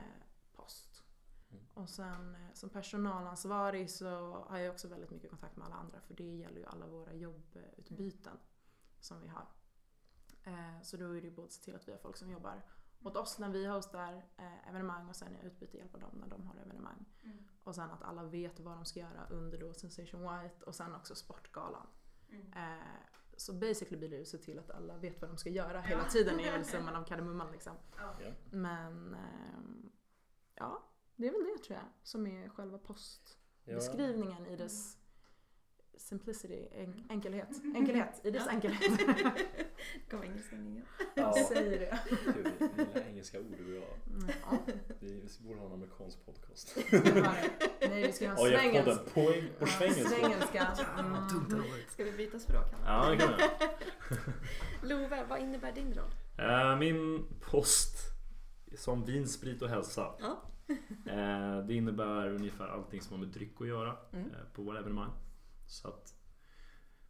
post. 0.57 1.03
Mm. 1.51 1.64
Och 1.75 1.88
sen 1.88 2.35
eh, 2.35 2.53
som 2.55 2.69
personalansvarig 2.71 3.90
så 3.90 4.07
har 4.49 4.59
jag 4.59 4.73
också 4.73 4.88
väldigt 4.88 5.11
mycket 5.11 5.31
kontakt 5.31 5.57
med 5.57 5.67
alla 5.67 5.77
andra 5.77 6.01
för 6.01 6.14
det 6.14 6.35
gäller 6.37 6.59
ju 6.61 6.67
alla 6.67 6.87
våra 6.87 7.12
jobbutbyten 7.14 8.37
som 9.01 9.21
vi 9.21 9.29
har. 9.29 9.47
Eh, 10.45 10.83
så 10.83 10.97
då 10.97 11.05
är 11.17 11.21
det 11.21 11.27
ju 11.27 11.35
både 11.35 11.47
att 11.47 11.53
se 11.53 11.65
till 11.65 11.77
att 11.77 11.89
vi 11.89 11.93
har 11.93 11.99
folk 11.99 12.17
som 12.17 12.31
jobbar 12.31 12.63
åt 13.05 13.17
oss 13.17 13.39
när 13.39 13.49
vi 13.49 13.67
hostar 13.67 14.23
eh, 14.37 14.69
evenemang 14.69 15.09
och 15.09 15.17
sen 15.17 15.37
i 15.37 15.47
utbyte 15.47 15.77
hjälpa 15.77 15.99
dem 15.99 16.11
när 16.13 16.27
de 16.27 16.47
har 16.47 16.57
evenemang. 16.57 17.05
Mm. 17.23 17.45
Och 17.65 17.75
sen 17.75 17.91
att 17.91 18.03
alla 18.03 18.25
vet 18.25 18.61
vad 18.61 18.77
de 18.77 18.85
ska 18.85 19.01
göra 19.01 19.27
under 19.31 19.59
då 19.59 19.75
Sensation 19.75 20.21
White 20.21 20.65
och 20.65 20.75
sen 20.75 20.95
också 20.95 21.15
Sportgalan. 21.15 21.87
Mm. 22.29 22.53
Eh, 22.53 22.85
så 23.37 23.53
basically 23.53 23.97
blir 23.97 24.09
det 24.09 24.17
ju 24.17 24.23
att 24.23 24.29
se 24.29 24.39
till 24.39 24.59
att 24.59 24.71
alla 24.71 24.97
vet 24.97 25.21
vad 25.21 25.31
de 25.31 25.37
ska 25.37 25.51
göra 25.51 25.81
hela 25.81 26.05
tiden 26.05 26.41
är 26.41 26.53
väl 26.53 26.65
summan 26.65 26.97
av 26.97 27.05
kardemumman 27.05 27.53
liksom. 27.53 27.77
Ja. 27.97 28.15
Men 28.51 29.15
ehm, 29.15 29.93
ja, 30.55 30.83
det 31.17 31.29
är 31.29 31.33
väl 31.33 31.45
det 31.57 31.65
tror 31.65 31.79
jag 31.79 31.89
som 32.03 32.27
är 32.27 32.49
själva 32.49 32.79
post, 32.79 33.39
Ja. 33.65 33.79
i 34.49 34.57
dess 34.57 34.99
simplicity, 35.99 36.69
en, 36.73 37.05
enkelhet. 37.11 37.49
Enkelhet, 37.77 38.21
i 38.25 38.31
dess 38.31 38.47
enkelhet. 38.49 38.81
Kom 40.11 40.23
engelskan 40.23 40.67
igen. 40.67 40.85
Ja, 41.15 41.33
Säger 41.49 41.79
det. 41.79 41.99
gillar 42.77 43.09
engelska 43.09 43.41
ord 43.41 43.55
du 43.59 43.65
och 43.79 43.83
jag. 43.83 44.17
Mm, 44.17 44.29
Ja, 44.51 44.59
Vi, 45.01 45.21
vi 45.41 45.47
borde 45.49 45.61
ha 45.61 45.67
en 45.67 45.73
amerikansk 45.73 46.27
podcast. 46.27 46.77
Nej, 47.81 48.07
vi 48.07 48.13
ska 48.13 48.31
ha 48.31 48.37
svängelsk. 48.37 48.85
podden 48.85 48.99
på, 49.15 49.21
eng- 49.21 49.59
på 49.59 49.67
svengelska. 49.67 50.09
Svengelska. 50.09 50.67
Mm. 50.99 51.15
Ska 51.89 52.05
vi 52.05 52.13
byta 52.13 52.39
språk 52.39 52.65
Hanna? 52.73 53.05
Ja, 53.07 53.11
det 53.11 53.17
kan 53.17 53.33
vi. 54.83 54.89
Love, 54.89 55.25
vad 55.29 55.41
innebär 55.41 55.73
din 55.73 55.95
roll? 55.95 56.11
Eh, 56.39 56.79
Min 56.79 57.25
post 57.51 57.97
som 58.77 59.05
vin, 59.05 59.29
sprit 59.29 59.63
och 59.63 59.69
hälsa. 59.69 60.15
Ja. 60.21 60.43
Eh, 61.07 61.67
Det 61.67 61.75
innebär 61.75 62.29
ungefär 62.31 62.69
allting 62.69 63.01
som 63.01 63.13
har 63.19 63.27
med 63.27 63.35
dryck 63.35 63.61
att 63.61 63.67
göra 63.69 63.97
Mm. 64.13 64.31
eh, 64.31 64.37
på 64.55 64.63
våra 64.63 64.79
evenemang. 64.79 65.11
Så 65.66 65.88
att 65.88 66.14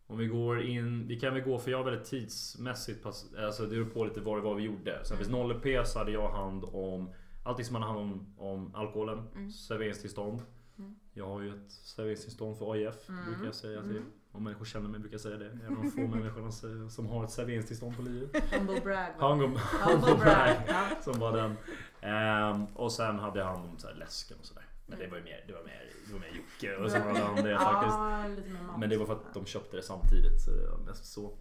om 0.06 0.18
vi 0.18 0.26
går 0.26 0.62
in, 0.62 1.06
vi 1.08 1.20
kan 1.20 1.34
väl 1.34 1.42
gå 1.42 1.58
för 1.58 1.70
jag 1.70 1.80
är 1.80 1.84
väldigt 1.84 2.08
tidsmässigt, 2.10 3.02
pass, 3.02 3.26
alltså 3.38 3.62
det 3.62 3.68
beror 3.70 3.84
på 3.84 4.04
lite 4.04 4.20
vad 4.20 4.38
det 4.38 4.42
var 4.42 4.54
vi 4.54 4.62
gjorde. 4.62 5.00
Så 5.04 5.14
Mm. 5.14 5.24
finns 5.24 5.30
0P 5.36 5.84
så 5.84 5.98
hade 5.98 6.10
jag 6.12 6.28
hand 6.30 6.64
om 6.64 7.10
allting 7.44 7.64
som 7.64 7.72
man 7.72 7.82
hade 7.82 7.94
hand 7.98 8.12
om, 8.12 8.34
om 8.38 8.74
alkoholen, 8.74 9.28
Mm. 9.34 9.50
serveringstillstånd. 9.50 10.42
Mm. 10.78 10.94
Jag 11.12 11.26
har 11.26 11.40
ju 11.40 11.48
ett 11.48 11.72
serveringstillstånd 11.72 12.58
för 12.58 12.72
AIF, 12.72 13.08
Mm. 13.08 13.24
brukar 13.24 13.44
jag 13.44 13.54
säga 13.54 13.82
till. 13.82 13.90
Mm. 13.90 14.12
Om 14.32 14.44
människor 14.44 14.64
känner 14.64 14.88
mig 14.88 15.00
brukar 15.00 15.14
jag 15.14 15.20
säga 15.20 15.36
det. 15.36 15.46
Även 15.46 15.74
de 15.82 15.90
få 15.90 16.00
människorna 16.16 16.50
som- 16.90 17.06
har 17.06 17.24
ett 17.24 17.30
serveringstillstånd 17.30 17.96
på 17.96 18.02
livet. 18.02 18.52
Humble 18.52 18.80
brag. 18.80 19.06
Humble, 19.18 19.60
Humble 19.84 20.14
brag. 20.14 20.56
Som 21.02 21.18
var 21.18 21.32
den. 21.36 21.56
Ehm, 22.00 22.66
och 22.66 22.92
sen 22.92 23.18
hade 23.18 23.38
jag 23.38 23.46
hand 23.46 23.64
om 23.70 23.78
så 23.78 23.86
här 23.86 23.94
läsken 23.94 24.36
och 24.40 24.46
sådär. 24.46 24.64
Men 24.98 25.04
det 25.04 25.10
var 25.10 25.18
ju 25.18 25.24
mer, 25.24 25.44
det 25.46 25.52
var 25.52 25.62
mer, 25.62 25.90
det 26.06 26.12
var 26.12 26.20
mer 26.20 26.32
Jocke 26.36 26.76
och 26.76 26.90
så 26.90 26.98
han 26.98 27.44
det 27.44 27.58
faktiskt. 27.58 28.38
Lite 28.38 28.50
mer 28.50 28.66
mat. 28.66 28.78
Men 28.80 28.90
det 28.90 28.96
var 28.96 29.06
för 29.06 29.12
att 29.12 29.34
de 29.34 29.46
köpte 29.46 29.76
det 29.76 29.82
samtidigt 29.82 30.40
så 30.40 30.50
det 30.50 30.70
var 30.70 30.78
mest 30.78 31.04
så. 31.12 31.38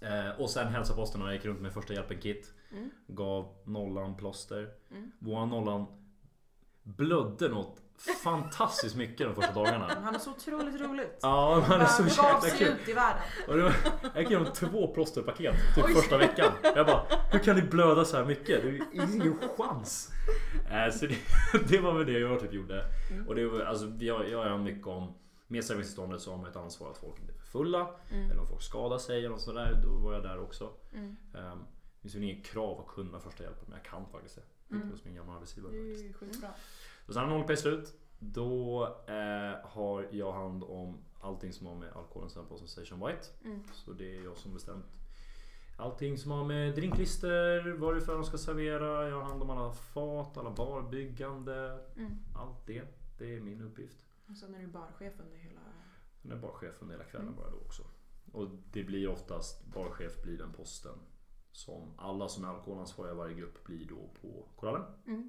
Eh, 0.00 0.40
och 0.40 0.50
sen 0.50 0.68
hälsoposten 0.68 1.22
och 1.22 1.28
jag 1.28 1.34
gick 1.34 1.44
runt 1.44 1.60
med 1.60 1.72
första 1.72 1.94
hjälpen-kit. 1.94 2.52
Mm. 2.72 2.90
Gav 3.06 3.54
nollan 3.64 4.16
plåster. 4.16 4.70
Mm. 4.90 5.12
Våran 5.18 5.48
nollan 5.48 5.86
blödde 6.96 7.48
något 7.48 7.76
fantastiskt 8.24 8.96
mycket 8.96 9.26
de 9.26 9.34
första 9.34 9.52
dagarna. 9.52 9.90
Han 10.04 10.14
är 10.14 10.18
så 10.18 10.30
otroligt 10.30 10.80
roligt. 10.80 11.18
Ja, 11.22 11.64
han 11.66 11.80
är 11.80 11.86
så 11.86 12.02
gav 12.02 12.10
jävla 12.10 12.40
sig 12.40 12.58
kul. 12.58 12.68
ut 12.68 12.88
i 12.88 12.92
världen. 12.92 13.22
Det 13.46 13.62
var, 13.62 13.74
jag 14.14 14.22
gick 14.22 14.30
igenom 14.30 14.52
två 14.52 14.94
plåsterpaket 14.94 15.54
typ 15.74 15.84
Oj. 15.84 15.94
första 15.94 16.18
veckan. 16.18 16.52
Jag 16.62 16.86
bara, 16.86 17.02
hur 17.30 17.38
kan 17.38 17.56
ni 17.56 17.62
blöda 17.62 18.04
så 18.04 18.16
här 18.16 18.24
mycket? 18.24 18.62
Det 18.62 18.68
är 18.68 19.14
ingen 19.14 19.38
chans. 19.56 20.10
Eh, 20.70 20.92
så 20.92 21.06
det, 21.06 21.16
det 21.68 21.78
var 21.78 21.92
väl 21.92 22.06
det 22.06 22.18
jag 22.18 22.40
typ 22.40 22.52
gjorde. 22.52 22.84
Mm. 23.10 23.28
Och 23.28 23.34
det 23.34 23.46
var, 23.46 23.60
alltså, 23.60 23.86
jag, 23.98 24.30
jag 24.30 24.46
är 24.46 24.58
mycket 24.58 24.86
om 24.86 25.14
med 25.46 25.64
serveringstillståndet 25.64 26.20
så 26.20 26.30
har 26.30 26.38
man 26.38 26.50
ett 26.50 26.56
ansvar 26.56 26.90
att 26.90 26.98
folk 26.98 27.20
inte 27.20 27.32
för 27.32 27.46
fulla. 27.46 27.88
Mm. 28.10 28.30
Eller 28.30 28.40
om 28.40 28.46
folk 28.46 28.62
skadar 28.62 28.98
sig 28.98 29.18
eller 29.18 29.28
något 29.28 29.40
sådär. 29.40 29.80
Då 29.84 29.90
var 29.90 30.12
jag 30.12 30.22
där 30.22 30.40
också. 30.42 30.70
Mm. 30.92 31.16
Um, 31.32 31.64
det 31.94 32.02
finns 32.02 32.14
väl 32.14 32.22
inget 32.22 32.46
krav 32.46 32.80
att 32.80 32.94
kunna 32.94 33.20
första 33.20 33.42
hjälpen 33.42 33.64
men 33.66 33.78
jag 33.78 33.84
kan 33.90 34.06
faktiskt 34.12 34.34
det. 34.34 34.42
Mm. 34.70 34.90
Hos 34.90 35.04
min 35.04 35.14
gamla 35.14 35.32
arbetsgivare 35.32 35.72
Det 35.72 35.78
är 35.78 35.94
faktiskt. 35.94 36.16
skitbra. 36.16 36.50
Och 37.06 37.14
sen 37.14 37.28
när 37.28 37.38
0 37.46 37.56
slut. 37.56 37.94
Då 38.18 38.84
eh, 39.06 39.68
har 39.70 40.08
jag 40.10 40.32
hand 40.32 40.64
om 40.64 40.98
allting 41.20 41.52
som 41.52 41.66
har 41.66 41.74
med 41.74 41.92
alkoholen 41.92 42.30
sen 42.30 42.46
på 42.46 42.56
som 42.58 42.66
Station 42.66 43.06
White. 43.06 43.26
Mm. 43.44 43.62
Så 43.72 43.92
det 43.92 44.16
är 44.16 44.24
jag 44.24 44.36
som 44.36 44.54
bestämt 44.54 44.86
allting 45.78 46.18
som 46.18 46.30
har 46.30 46.44
med 46.44 46.74
drinklister, 46.74 47.72
vad 47.72 47.94
det 47.94 47.98
är 47.98 48.00
för 48.00 48.14
de 48.14 48.24
ska 48.24 48.38
servera. 48.38 49.08
Jag 49.08 49.16
har 49.16 49.22
hand 49.24 49.42
om 49.42 49.50
alla 49.50 49.72
fat, 49.72 50.36
alla 50.36 50.50
barbyggande. 50.50 51.84
Mm. 51.96 52.12
Allt 52.36 52.66
det. 52.66 52.82
Det 53.18 53.36
är 53.36 53.40
min 53.40 53.60
uppgift. 53.62 54.04
Och 54.28 54.36
sen 54.36 54.54
är 54.54 54.58
du 54.58 54.66
barchef 54.66 55.12
under 55.20 55.36
hela... 55.36 55.60
Jag 56.22 56.32
är 56.32 56.36
barchef 56.40 56.74
under 56.82 56.94
hela 56.94 57.04
kvällen 57.04 57.28
Mm. 57.28 57.38
bara 57.40 57.50
då 57.50 57.56
också. 57.56 57.82
Och 58.32 58.48
det 58.72 58.84
blir 58.84 59.08
oftast, 59.08 59.64
barchef 59.66 60.22
blir 60.22 60.38
den 60.38 60.52
posten 60.52 60.98
som 61.52 61.94
alla 61.98 62.28
som 62.28 62.44
är 62.44 62.48
alkoholansvariga 62.48 63.12
i 63.12 63.16
varje 63.16 63.34
grupp 63.34 63.64
blir 63.64 63.84
då 63.88 64.10
på 64.22 64.44
korallen. 64.56 64.82
Mm. 65.06 65.28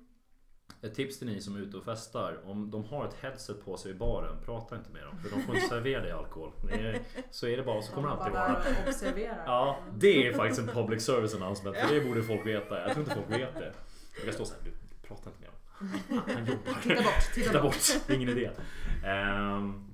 Ett 0.82 0.96
tips 0.96 1.18
till 1.20 1.28
ni 1.28 1.42
som 1.42 1.56
är 1.56 1.60
ute 1.60 1.78
och 1.78 1.84
festar. 1.84 2.42
Om 2.46 2.72
de 2.72 2.84
har 2.84 3.06
ett 3.08 3.14
headset 3.14 3.66
på 3.66 3.78
sig 3.78 3.92
i 3.92 3.94
baren, 3.94 4.36
prata 4.46 4.76
inte 4.78 4.90
med 4.90 5.04
dem. 5.04 5.18
För 5.18 5.30
de 5.30 5.42
får 5.42 5.56
inte 5.56 5.68
servera 5.68 6.02
dig 6.02 6.12
alkohol. 6.12 6.52
Är, 6.72 7.00
så 7.32 7.48
är 7.48 7.58
det 7.58 7.64
bara, 7.64 7.82
så 7.82 7.94
kommer 7.94 8.08
det 8.08 8.14
alltid 8.14 8.34
vara. 8.34 8.64
observerar. 8.88 9.44
Ja, 9.46 9.80
det 9.98 10.28
är 10.28 10.34
faktiskt 10.34 10.60
en 10.62 10.68
public 10.68 11.06
service 11.06 11.36
announcement. 11.36 11.78
För 11.78 11.96
det 11.96 12.02
borde 12.02 12.24
folk 12.24 12.46
veta. 12.46 12.82
Jag 12.82 12.92
tror 12.94 13.04
inte 13.04 13.16
folk 13.16 13.30
vet 13.32 13.54
det. 13.56 13.74
Jag 14.16 14.24
kan 14.24 14.34
stå 14.34 14.46
såhär, 14.46 14.62
du 14.64 14.72
prata 15.08 15.30
inte 15.30 15.40
med 15.42 15.50
honom. 15.50 16.24
Han 16.36 16.46
jobbar. 16.46 16.82
Titta 16.84 16.96
bort, 17.04 17.34
titta, 17.34 17.48
Titta 17.50 17.62
bort. 17.62 17.72
bort, 18.08 18.10
ingen 18.16 18.30
idé. 18.30 18.52
Ehm, 19.06 19.94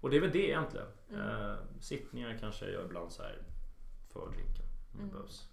och 0.00 0.10
det 0.10 0.16
är 0.16 0.20
väl 0.20 0.30
det 0.30 0.48
egentligen. 0.48 0.86
Mm. 1.10 1.20
Ehm, 1.28 1.56
sittningar 1.80 2.36
kanske 2.40 2.70
jag 2.70 2.84
ibland 2.84 3.12
så 3.12 3.22
här 3.22 3.38
för 4.12 4.20
drinken 4.30 4.64
om 4.92 4.98
det 4.98 5.02
Mm. 5.02 5.10
behövs. 5.10 5.48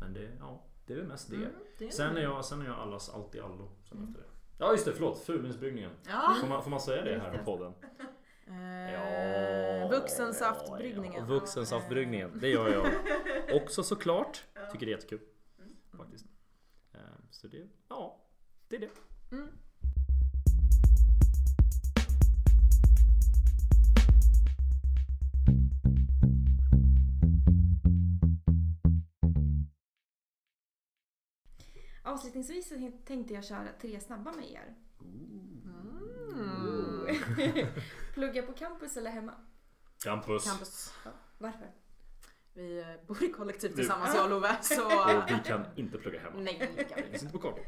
Men 0.00 0.12
det, 0.14 0.36
ja, 0.40 0.64
det 0.86 0.92
är 0.92 0.96
väl 0.96 1.06
mest 1.06 1.30
det. 1.30 1.36
Mm, 1.36 1.52
det 1.78 1.86
är 1.86 1.90
Sen 1.90 2.14
det. 2.14 2.20
är 2.20 2.24
jag, 2.24 2.44
sen 2.44 2.60
är 2.62 2.66
jag 2.66 2.74
allas 2.78 3.08
allt 3.14 3.34
i 3.34 3.40
allo. 3.40 3.70
Sen 3.88 3.98
Mm. 3.98 4.08
efter 4.08 4.20
det. 4.22 4.28
Ja 4.58 4.72
just 4.72 4.84
det, 4.84 4.92
förlåt. 4.92 5.18
Fulvinsbryggningen. 5.18 5.90
Ja. 6.08 6.36
Får 6.40 6.48
man, 6.48 6.62
får 6.62 6.70
man 6.70 6.80
säga 6.80 7.04
det 7.04 7.18
här 7.18 7.38
på 7.38 7.44
podden? 7.44 7.72
Eh, 8.48 9.90
vuxensaftbryggningen. 9.90 11.20
Ja, 11.28 11.34
vuxensaftbryggningen. 11.34 12.38
Det 12.40 12.48
gör 12.48 12.68
jag 12.72 12.86
också 13.62 13.82
såklart. 13.82 14.44
Tycker 14.72 14.86
det 14.86 14.92
är 14.92 14.96
jättekul. 14.96 15.20
Faktiskt. 15.96 16.26
Ehm, 16.92 17.00
Så 17.30 17.46
det, 17.48 17.66
ja, 17.88 18.20
det 18.68 18.76
är 18.76 18.80
det. 18.80 18.90
Mm. 19.36 19.48
Avslutningsvis 32.16 32.68
så 32.68 32.92
tänkte 33.06 33.34
jag 33.34 33.44
köra 33.44 33.68
tre 33.80 34.00
snabba 34.00 34.32
med 34.32 34.50
er. 34.50 34.74
Mm. 35.00 35.62
Plugga 38.14 38.42
på 38.42 38.52
campus 38.52 38.96
eller 38.96 39.10
hemma? 39.10 39.32
Campus. 40.04 40.44
Campus. 40.44 40.92
Varför? 41.38 41.70
Vi 42.52 42.78
eh, 42.80 42.86
bor 43.06 43.24
i 43.24 43.28
kollektiv 43.32 43.68
tillsammans 43.68 44.14
jag 44.14 44.24
och 44.24 44.30
Love. 44.30 44.56
Så... 44.62 44.88
Vi 45.28 45.38
kan 45.44 45.64
inte 45.76 45.98
plugga 45.98 46.20
hemma. 46.20 46.36
Nej, 46.38 46.72
det 46.76 46.84
kan 46.84 46.98
vi 47.10 47.18
inte. 47.18 47.28
på 47.28 47.38
kartor. 47.38 47.64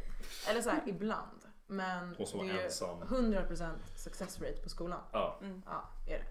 Eller 0.49 0.63
så 0.63 0.71
här, 0.71 0.83
ibland. 0.87 1.41
Men 1.67 2.17
Och 2.17 2.29
så 2.29 2.43
det 2.43 2.51
är 2.51 2.55
ju 2.55 2.61
ensam. 2.61 3.03
100% 3.03 3.73
success 3.97 4.41
rate 4.41 4.63
på 4.63 4.69
skolan. 4.69 5.01
Ja, 5.13 5.39
Mm. 5.43 5.63
Ja, 5.67 5.89
är 6.07 6.19
det. 6.19 6.25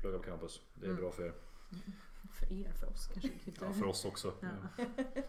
plugga 0.00 0.18
på 0.18 0.24
campus. 0.24 0.60
Det 0.74 0.86
är 0.86 0.90
Mm. 0.90 1.02
bra 1.02 1.12
för 1.12 1.22
er. 1.26 1.34
För 2.38 2.52
er, 2.52 2.72
för 2.72 2.88
oss 2.90 3.06
kanske. 3.12 3.28
inte. 3.44 3.64
Ja, 3.64 3.72
för 3.72 3.86
oss 3.86 4.04
också. 4.04 4.34
Ja. 4.40 4.48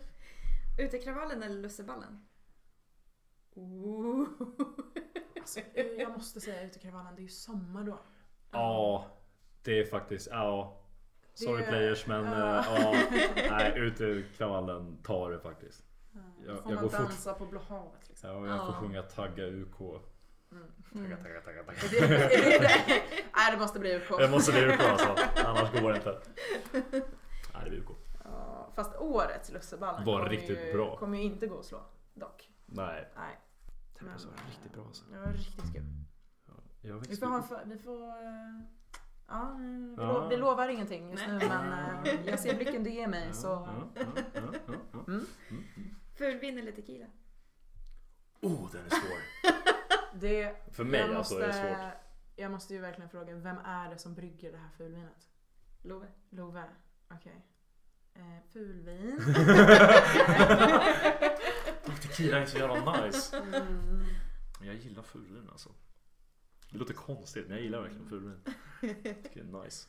Utekravallen 0.86 1.44
eller 1.44 1.62
lusseballen? 1.62 2.26
Ooh. 3.56 4.28
Alltså, 5.40 5.60
jag 5.98 6.12
måste 6.12 6.42
säga 6.42 6.64
utekravallen, 6.64 7.16
det 7.16 7.20
är 7.22 7.24
ju 7.24 7.30
sommar 7.30 7.84
då. 7.84 8.00
Ja, 8.52 9.06
det 9.64 9.80
är 9.80 9.86
faktiskt, 9.86 10.28
ja. 10.32 10.78
Sorry 11.34 11.62
Det- 11.64 11.68
players 11.68 12.08
men 12.08 12.26
ja. 12.26 12.60
eh, 12.60 12.82
ja. 12.82 12.96
Nej, 13.50 13.74
utekravallen 13.76 14.98
tar 15.04 15.32
det 15.32 15.40
faktiskt. 15.40 15.84
Då 16.12 16.20
Jag- 16.52 16.60
får 16.60 16.72
jag 16.72 16.76
man 16.76 16.84
går 16.84 16.90
fort- 16.90 17.00
dansa 17.00 17.34
på 17.34 17.46
Blå 17.46 17.60
havet 17.60 18.10
liksom. 18.10 18.30
Ja, 18.30 18.36
och 18.36 18.48
jag 18.48 18.66
får 18.66 18.74
sjunga 18.74 19.02
tagga 19.02 19.46
UK. 19.48 19.80
Mm. 20.52 20.64
Tagga, 20.94 21.18
tagga, 21.18 21.42
tagga, 21.42 21.60
Är 21.60 21.64
tagga. 21.64 22.08
det, 22.08 22.36
är 22.36 22.60
det, 22.60 22.60
det? 22.60 23.02
Nej, 23.36 23.52
det 23.52 23.58
måste 23.60 23.80
bli 23.80 23.96
UK. 23.96 24.12
Jag 24.20 24.32
måste 24.32 24.52
bli 24.52 24.66
UK 24.66 24.80
alltså. 24.82 25.16
Annars 25.46 25.82
går 25.82 25.90
det 25.92 25.96
inte. 25.98 26.22
Nej, 27.54 27.62
det 27.64 27.70
blir 27.70 27.80
UK. 27.80 27.91
Ja, 28.76 28.84
fast 28.84 28.96
årets 29.02 29.52
lusseballen 29.52 30.06
Var 30.06 30.30
riktigt 30.30 30.60
ju, 30.60 30.74
bra. 30.74 30.98
kommer 30.98 31.18
ju 31.18 31.24
inte 31.24 31.48
gå 31.48 31.60
att 31.60 31.66
slå. 31.66 31.82
Dock. 32.14 32.50
Nej. 32.66 33.12
Nej, 33.16 33.40
Det 34.00 34.06
var 34.06 34.14
riktigt 34.50 34.74
bra 34.74 34.84
alltså. 34.86 35.06
det 35.12 35.20
var 35.20 35.34
riktigt 35.34 35.74
kul. 35.74 35.84
Jag 36.82 37.00
Vi 37.00 37.16
får, 37.18 37.26
ha, 37.28 37.42
för- 37.42 37.66
vi 37.66 37.78
får 37.78 38.08
eh, 38.10 38.62
Ja, 39.28 39.56
vi, 39.60 39.96
Ja. 39.98 40.04
lo- 40.14 40.28
vi 40.30 40.38
lovar 40.38 40.68
ingenting 40.70 41.12
just 41.12 41.28
Nej. 41.28 41.38
nu 41.40 41.48
men 41.48 41.74
eh, 42.06 42.28
jag 42.28 42.40
ser 42.40 42.56
blicken 42.56 42.84
du 42.84 42.90
ger 42.90 43.08
mig 43.08 43.28
Ja, 43.28 43.34
så... 43.34 43.48
ja, 43.48 43.92
ja, 43.96 44.02
ja, 44.34 44.42
ja, 44.42 44.42
ja. 44.92 45.00
Mm. 45.08 45.26
Mm. 45.50 45.96
Fulvin 46.18 46.58
eller 46.58 46.72
tequila? 46.72 47.06
Oh, 48.42 48.72
den 48.72 48.86
är 48.86 48.90
svår. 48.90 49.20
Det, 50.20 50.56
För 50.74 50.84
mig 50.84 51.00
jag 51.00 51.16
alltså 51.16 51.40
är 51.40 51.48
det 51.48 51.54
svårt. 51.54 51.94
Jag 52.36 52.52
måste 52.52 52.74
ju 52.74 52.80
verkligen 52.80 53.10
fråga, 53.10 53.36
vem 53.36 53.58
är 53.58 53.90
det 53.90 53.98
som 53.98 54.16
brygger 54.16 54.52
det 54.52 54.58
här 54.58 54.70
fulvinet? 54.78 55.28
Love. 55.82 56.08
Love? 56.30 56.64
Okej. 57.14 57.46
Eh, 58.16 58.22
fulvin. 58.54 59.20
Tequila 62.02 62.38
är 62.38 62.46
så 62.46 62.58
jävla 62.58 63.06
nice. 63.06 63.38
Mm. 63.38 64.04
Jag 64.62 64.76
gillar 64.76 65.04
fulvin 65.04 65.48
alltså. 65.52 65.70
Det 66.72 66.78
låter 66.78 66.94
konstigt 66.94 67.46
men 67.48 67.56
jag 67.58 67.64
gillar 67.64 67.82
verkligen 67.82 68.10
fulvin. 68.10 68.42
Det 69.34 69.40
är 69.40 69.64
nice. 69.64 69.88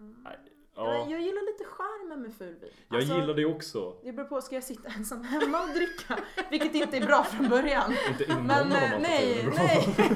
Mm. 0.00 0.16
Nej, 0.24 0.36
Ja, 0.74 1.06
Jag 1.10 1.20
gillar 1.20 1.52
lite 1.52 1.64
charmen 1.64 2.22
med 2.22 2.34
fulvin. 2.34 2.70
jag 2.88 2.96
Alltså, 2.98 3.14
gillar 3.14 3.34
det 3.34 3.44
också. 3.44 3.96
Det 4.04 4.12
beror 4.12 4.26
på, 4.26 4.40
ska 4.40 4.54
jag 4.54 4.64
sitta 4.64 4.88
ensam 4.88 5.24
hemma 5.24 5.62
och 5.62 5.68
dricka? 5.68 6.18
Vilket 6.50 6.74
inte 6.74 6.96
är 6.96 7.06
bra 7.06 7.24
från 7.24 7.48
början. 7.48 7.94
Inte 8.08 8.24
inom 8.24 8.46
Men 8.46 8.60
av 8.62 8.68
de 8.68 8.74
eh, 8.76 9.00
nej, 9.00 9.48
nej. 9.56 9.94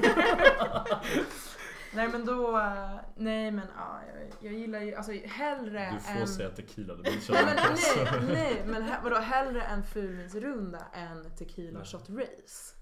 nej 1.95 2.09
men 2.09 2.25
då, 2.27 2.59
eh, 2.59 2.95
nej 3.17 3.51
men 3.51 3.67
ja, 3.77 4.01
jag, 4.07 4.33
jag 4.41 4.61
gillar 4.61 4.81
ju, 4.81 4.95
alltså 4.95 5.13
hellre 5.13 5.91
Du 5.93 6.01
får 6.01 6.21
en... 6.21 6.29
säga 6.29 6.51
tequila, 6.51 6.95
det 6.95 7.03
blir 7.03 7.33
Nej 7.33 7.45
men 7.45 7.57
nej, 7.57 8.35
nej 8.35 8.63
men 8.67 8.83
he, 8.83 8.97
vadå 9.03 9.17
hellre 9.17 9.63
en 9.63 9.83
fulvinsrunda 9.83 10.87
än 10.93 11.31
tequila 11.37 11.79
Nej. 11.79 11.87
shot 11.89 12.11
race. 12.11 12.77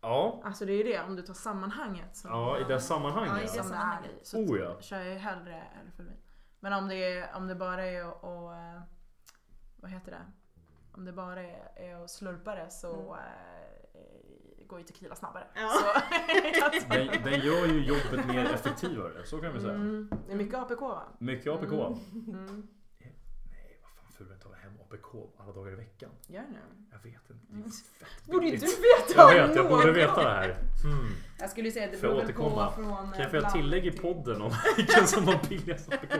Ja, 0.00 0.42
Alltså 0.44 0.64
det 0.64 0.72
är 0.72 0.76
ju 0.76 0.82
det, 0.82 1.00
om 1.02 1.16
du 1.16 1.22
tar 1.22 1.34
sammanhanget. 1.34 2.16
Som, 2.16 2.30
ja 2.30 2.58
i 2.58 2.64
det 2.64 2.72
Ja, 2.72 2.76
i 2.76 2.80
sammanhanget. 2.80 3.42
det 3.42 3.48
som 3.48 3.56
det 3.56 3.60
är 3.60 3.62
sammanhanget. 3.70 4.26
Så 4.26 4.38
Oh 4.38 4.58
ja. 4.58 4.80
kör 4.80 4.98
jag 4.98 5.08
ju 5.08 5.14
hellre 5.18 5.54
en 5.84 5.92
fulvin. 5.92 6.16
Men 6.60 6.72
om 6.72 6.88
det, 6.88 6.96
är, 7.18 7.36
om 7.36 7.46
det 7.46 7.54
bara 7.54 7.84
är 7.84 8.02
att, 8.08 8.22
och, 8.22 8.54
eh, 8.54 8.80
vad 9.76 9.90
heter 9.90 10.10
det? 10.10 10.22
Om 10.92 11.04
det 11.04 11.12
bara 11.12 11.42
är, 11.42 11.72
är 11.76 12.04
att 12.04 12.10
slurpa 12.10 12.54
det 12.54 12.70
så 12.70 12.88
Mm. 12.94 13.14
Eh, 14.64 14.68
går 14.68 14.78
ju 14.78 14.84
tequila 14.84 15.14
snabbare. 15.16 15.46
Ja. 15.54 15.68
Så, 15.68 16.88
Den, 16.94 17.06
den 17.24 17.40
gör 17.40 17.66
ju 17.66 17.84
jobbet 17.84 18.26
mer 18.26 18.44
effektivare, 18.54 19.24
så 19.26 19.38
kan 19.40 19.52
vi 19.54 19.60
säga. 19.60 19.72
mm, 19.74 20.10
det 20.26 20.32
är 20.32 20.36
mycket 20.36 20.54
APK 20.54 20.80
va? 20.80 21.02
Mycket 21.18 21.52
APK. 21.52 21.72
Mm. 21.72 22.66
Nej, 23.50 23.80
vad 23.82 23.90
fan 23.92 24.12
fulen 24.18 24.38
tar 24.40 24.52
hem 24.54 24.72
APK 24.80 25.32
alla 25.38 25.52
dagar 25.52 25.72
i 25.72 25.76
veckan? 25.76 26.10
Gör 26.26 26.42
nu. 26.42 26.58
Jag 26.90 26.98
vet 26.98 27.30
inte. 27.30 27.32
Det 27.48 27.52
Mm. 27.54 27.66
är 27.66 27.70
fett 28.04 28.26
Borde 28.26 28.46
ju 28.46 28.56
du 28.56 28.66
veta 28.66 29.32
Jag 29.34 29.48
vet, 29.48 29.56
jag 29.56 29.68
borde 29.68 29.92
veta 29.92 30.22
det 30.24 30.30
här. 30.30 30.48
Hmm. 30.82 31.08
Jag 31.38 31.50
skulle 31.50 31.68
ju 31.68 31.72
säga 31.72 31.84
att 31.84 31.92
det 31.92 31.98
Får 31.98 32.06
beror 32.08 32.22
väl 32.22 32.32
på 32.32 32.42
återkomma? 32.42 32.72
från 32.72 32.86
Kan 32.96 33.12
eh, 33.14 33.20
jag 33.20 33.30
få 33.30 33.36
ett 33.36 33.42
land 33.42 33.54
tillägg 33.54 33.86
i 33.86 33.90
podden 33.90 34.42
om 34.42 34.52
vilken 34.76 35.06
som 35.06 35.26
har 35.26 35.48
billigast 35.48 35.92
APK? 35.92 36.12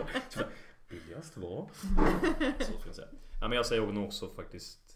Billigast 0.89 1.37
var? 1.37 1.69
Så 2.59 2.65
ska 2.79 2.87
jag 2.87 2.95
säga. 2.95 3.09
Ja, 3.41 3.49
men 3.49 3.57
jag 3.57 3.67
säger 3.67 3.87
nog 3.87 4.05
också 4.05 4.29
faktiskt 4.31 4.94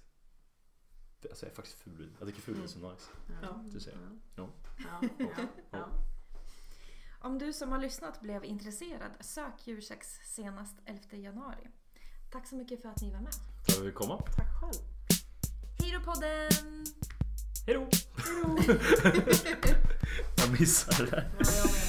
jag 1.20 1.36
säger 1.36 1.54
faktiskt 1.54 1.78
fulvin. 1.78 2.16
Jag 2.18 2.28
tycker 2.28 2.40
fulvin 2.40 2.62
är 2.62 2.66
så 2.66 2.78
nice. 2.78 3.10
Ja. 3.42 3.64
Du 3.72 3.80
säger. 3.80 3.98
Ja. 4.36 4.50
Ja. 5.70 5.88
Om 7.20 7.38
du 7.38 7.52
som 7.52 7.72
har 7.72 7.78
lyssnat 7.78 8.20
blev 8.20 8.44
intresserad, 8.44 9.10
sök 9.20 9.66
Djursex 9.66 10.18
senast 10.24 10.76
11 10.84 11.00
januari. 11.10 11.68
Tack 12.32 12.46
så 12.46 12.56
mycket 12.56 12.82
för 12.82 12.88
att 12.88 13.02
ni 13.02 13.10
var 13.10 13.20
med. 13.20 13.32
Får 13.68 13.82
vi 13.84 13.92
komma? 13.92 14.22
Tack 14.36 14.60
själv. 14.60 14.82
Hej 15.78 15.92
då 15.92 16.00
podden! 16.12 16.84
Hejdå! 17.66 17.88
Jag 20.36 20.60
missade 20.60 21.10
det. 21.10 21.30
Ja, 21.38 21.44
jag 21.56 21.64
med. 21.72 21.87